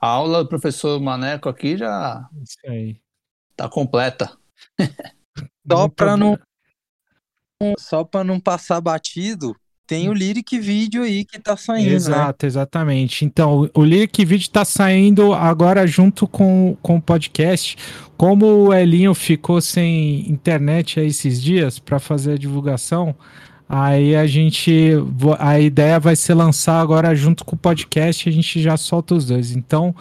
[0.00, 2.96] a aula do professor Maneco aqui já Isso aí.
[3.56, 4.30] tá completa.
[5.68, 6.38] Só para não
[7.78, 9.54] só para não passar batido,
[9.86, 11.94] tem o Lyric Video aí que tá saindo, né?
[11.94, 12.48] Exato, né?
[12.48, 13.24] exatamente.
[13.24, 17.76] Então, o Lyric Video tá saindo agora junto com, com o podcast.
[18.16, 23.14] Como o Elinho ficou sem internet esses dias para fazer a divulgação,
[23.72, 24.90] Aí a gente.
[25.38, 29.26] A ideia vai ser lançar agora junto com o podcast, a gente já solta os
[29.26, 29.52] dois.
[29.52, 29.94] Então,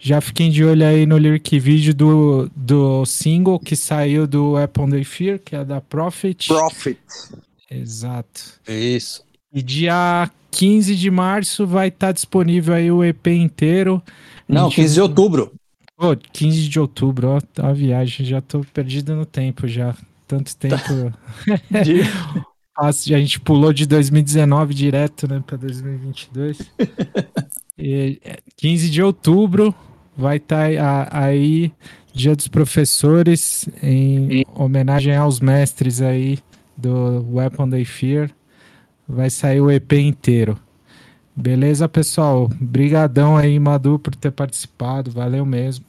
[0.00, 4.90] já fiquem de olho aí no lyric vídeo do, do single que saiu do Apple
[4.90, 6.48] Day Fear, que é da Profit.
[6.48, 6.98] Profit.
[7.70, 8.54] Exato.
[8.66, 9.22] Isso.
[9.54, 14.02] E dia 15 de março vai estar tá disponível aí o EP inteiro.
[14.48, 14.82] Não, gente...
[14.82, 15.52] 15 de outubro.
[15.96, 19.94] Pô, 15 de outubro, ó, tá a viagem, já tô perdido no tempo já.
[20.26, 21.14] Tanto tempo.
[23.04, 23.14] de...
[23.14, 26.58] a gente pulou de 2019 direto, né, para 2022.
[27.78, 28.20] e,
[28.56, 29.74] 15 de outubro
[30.16, 31.72] vai estar tá aí
[32.14, 36.38] Dia dos Professores em homenagem aos mestres aí
[36.76, 38.30] do Weapon Day Fear.
[39.08, 40.58] Vai sair o EP inteiro.
[41.34, 42.50] Beleza, pessoal?
[42.60, 45.10] Brigadão aí, Madu, por ter participado.
[45.10, 45.84] Valeu mesmo.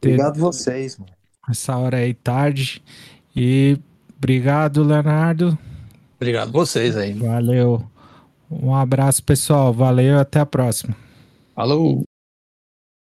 [0.00, 1.10] Obrigado vocês, mano.
[1.50, 2.82] Essa hora aí tarde.
[3.34, 3.78] E
[4.16, 5.58] obrigado, Leonardo.
[6.16, 7.12] Obrigado vocês aí.
[7.12, 7.82] Valeu.
[8.50, 9.72] Um abraço, pessoal.
[9.72, 10.96] Valeu, até a próxima.
[11.54, 12.05] Falou.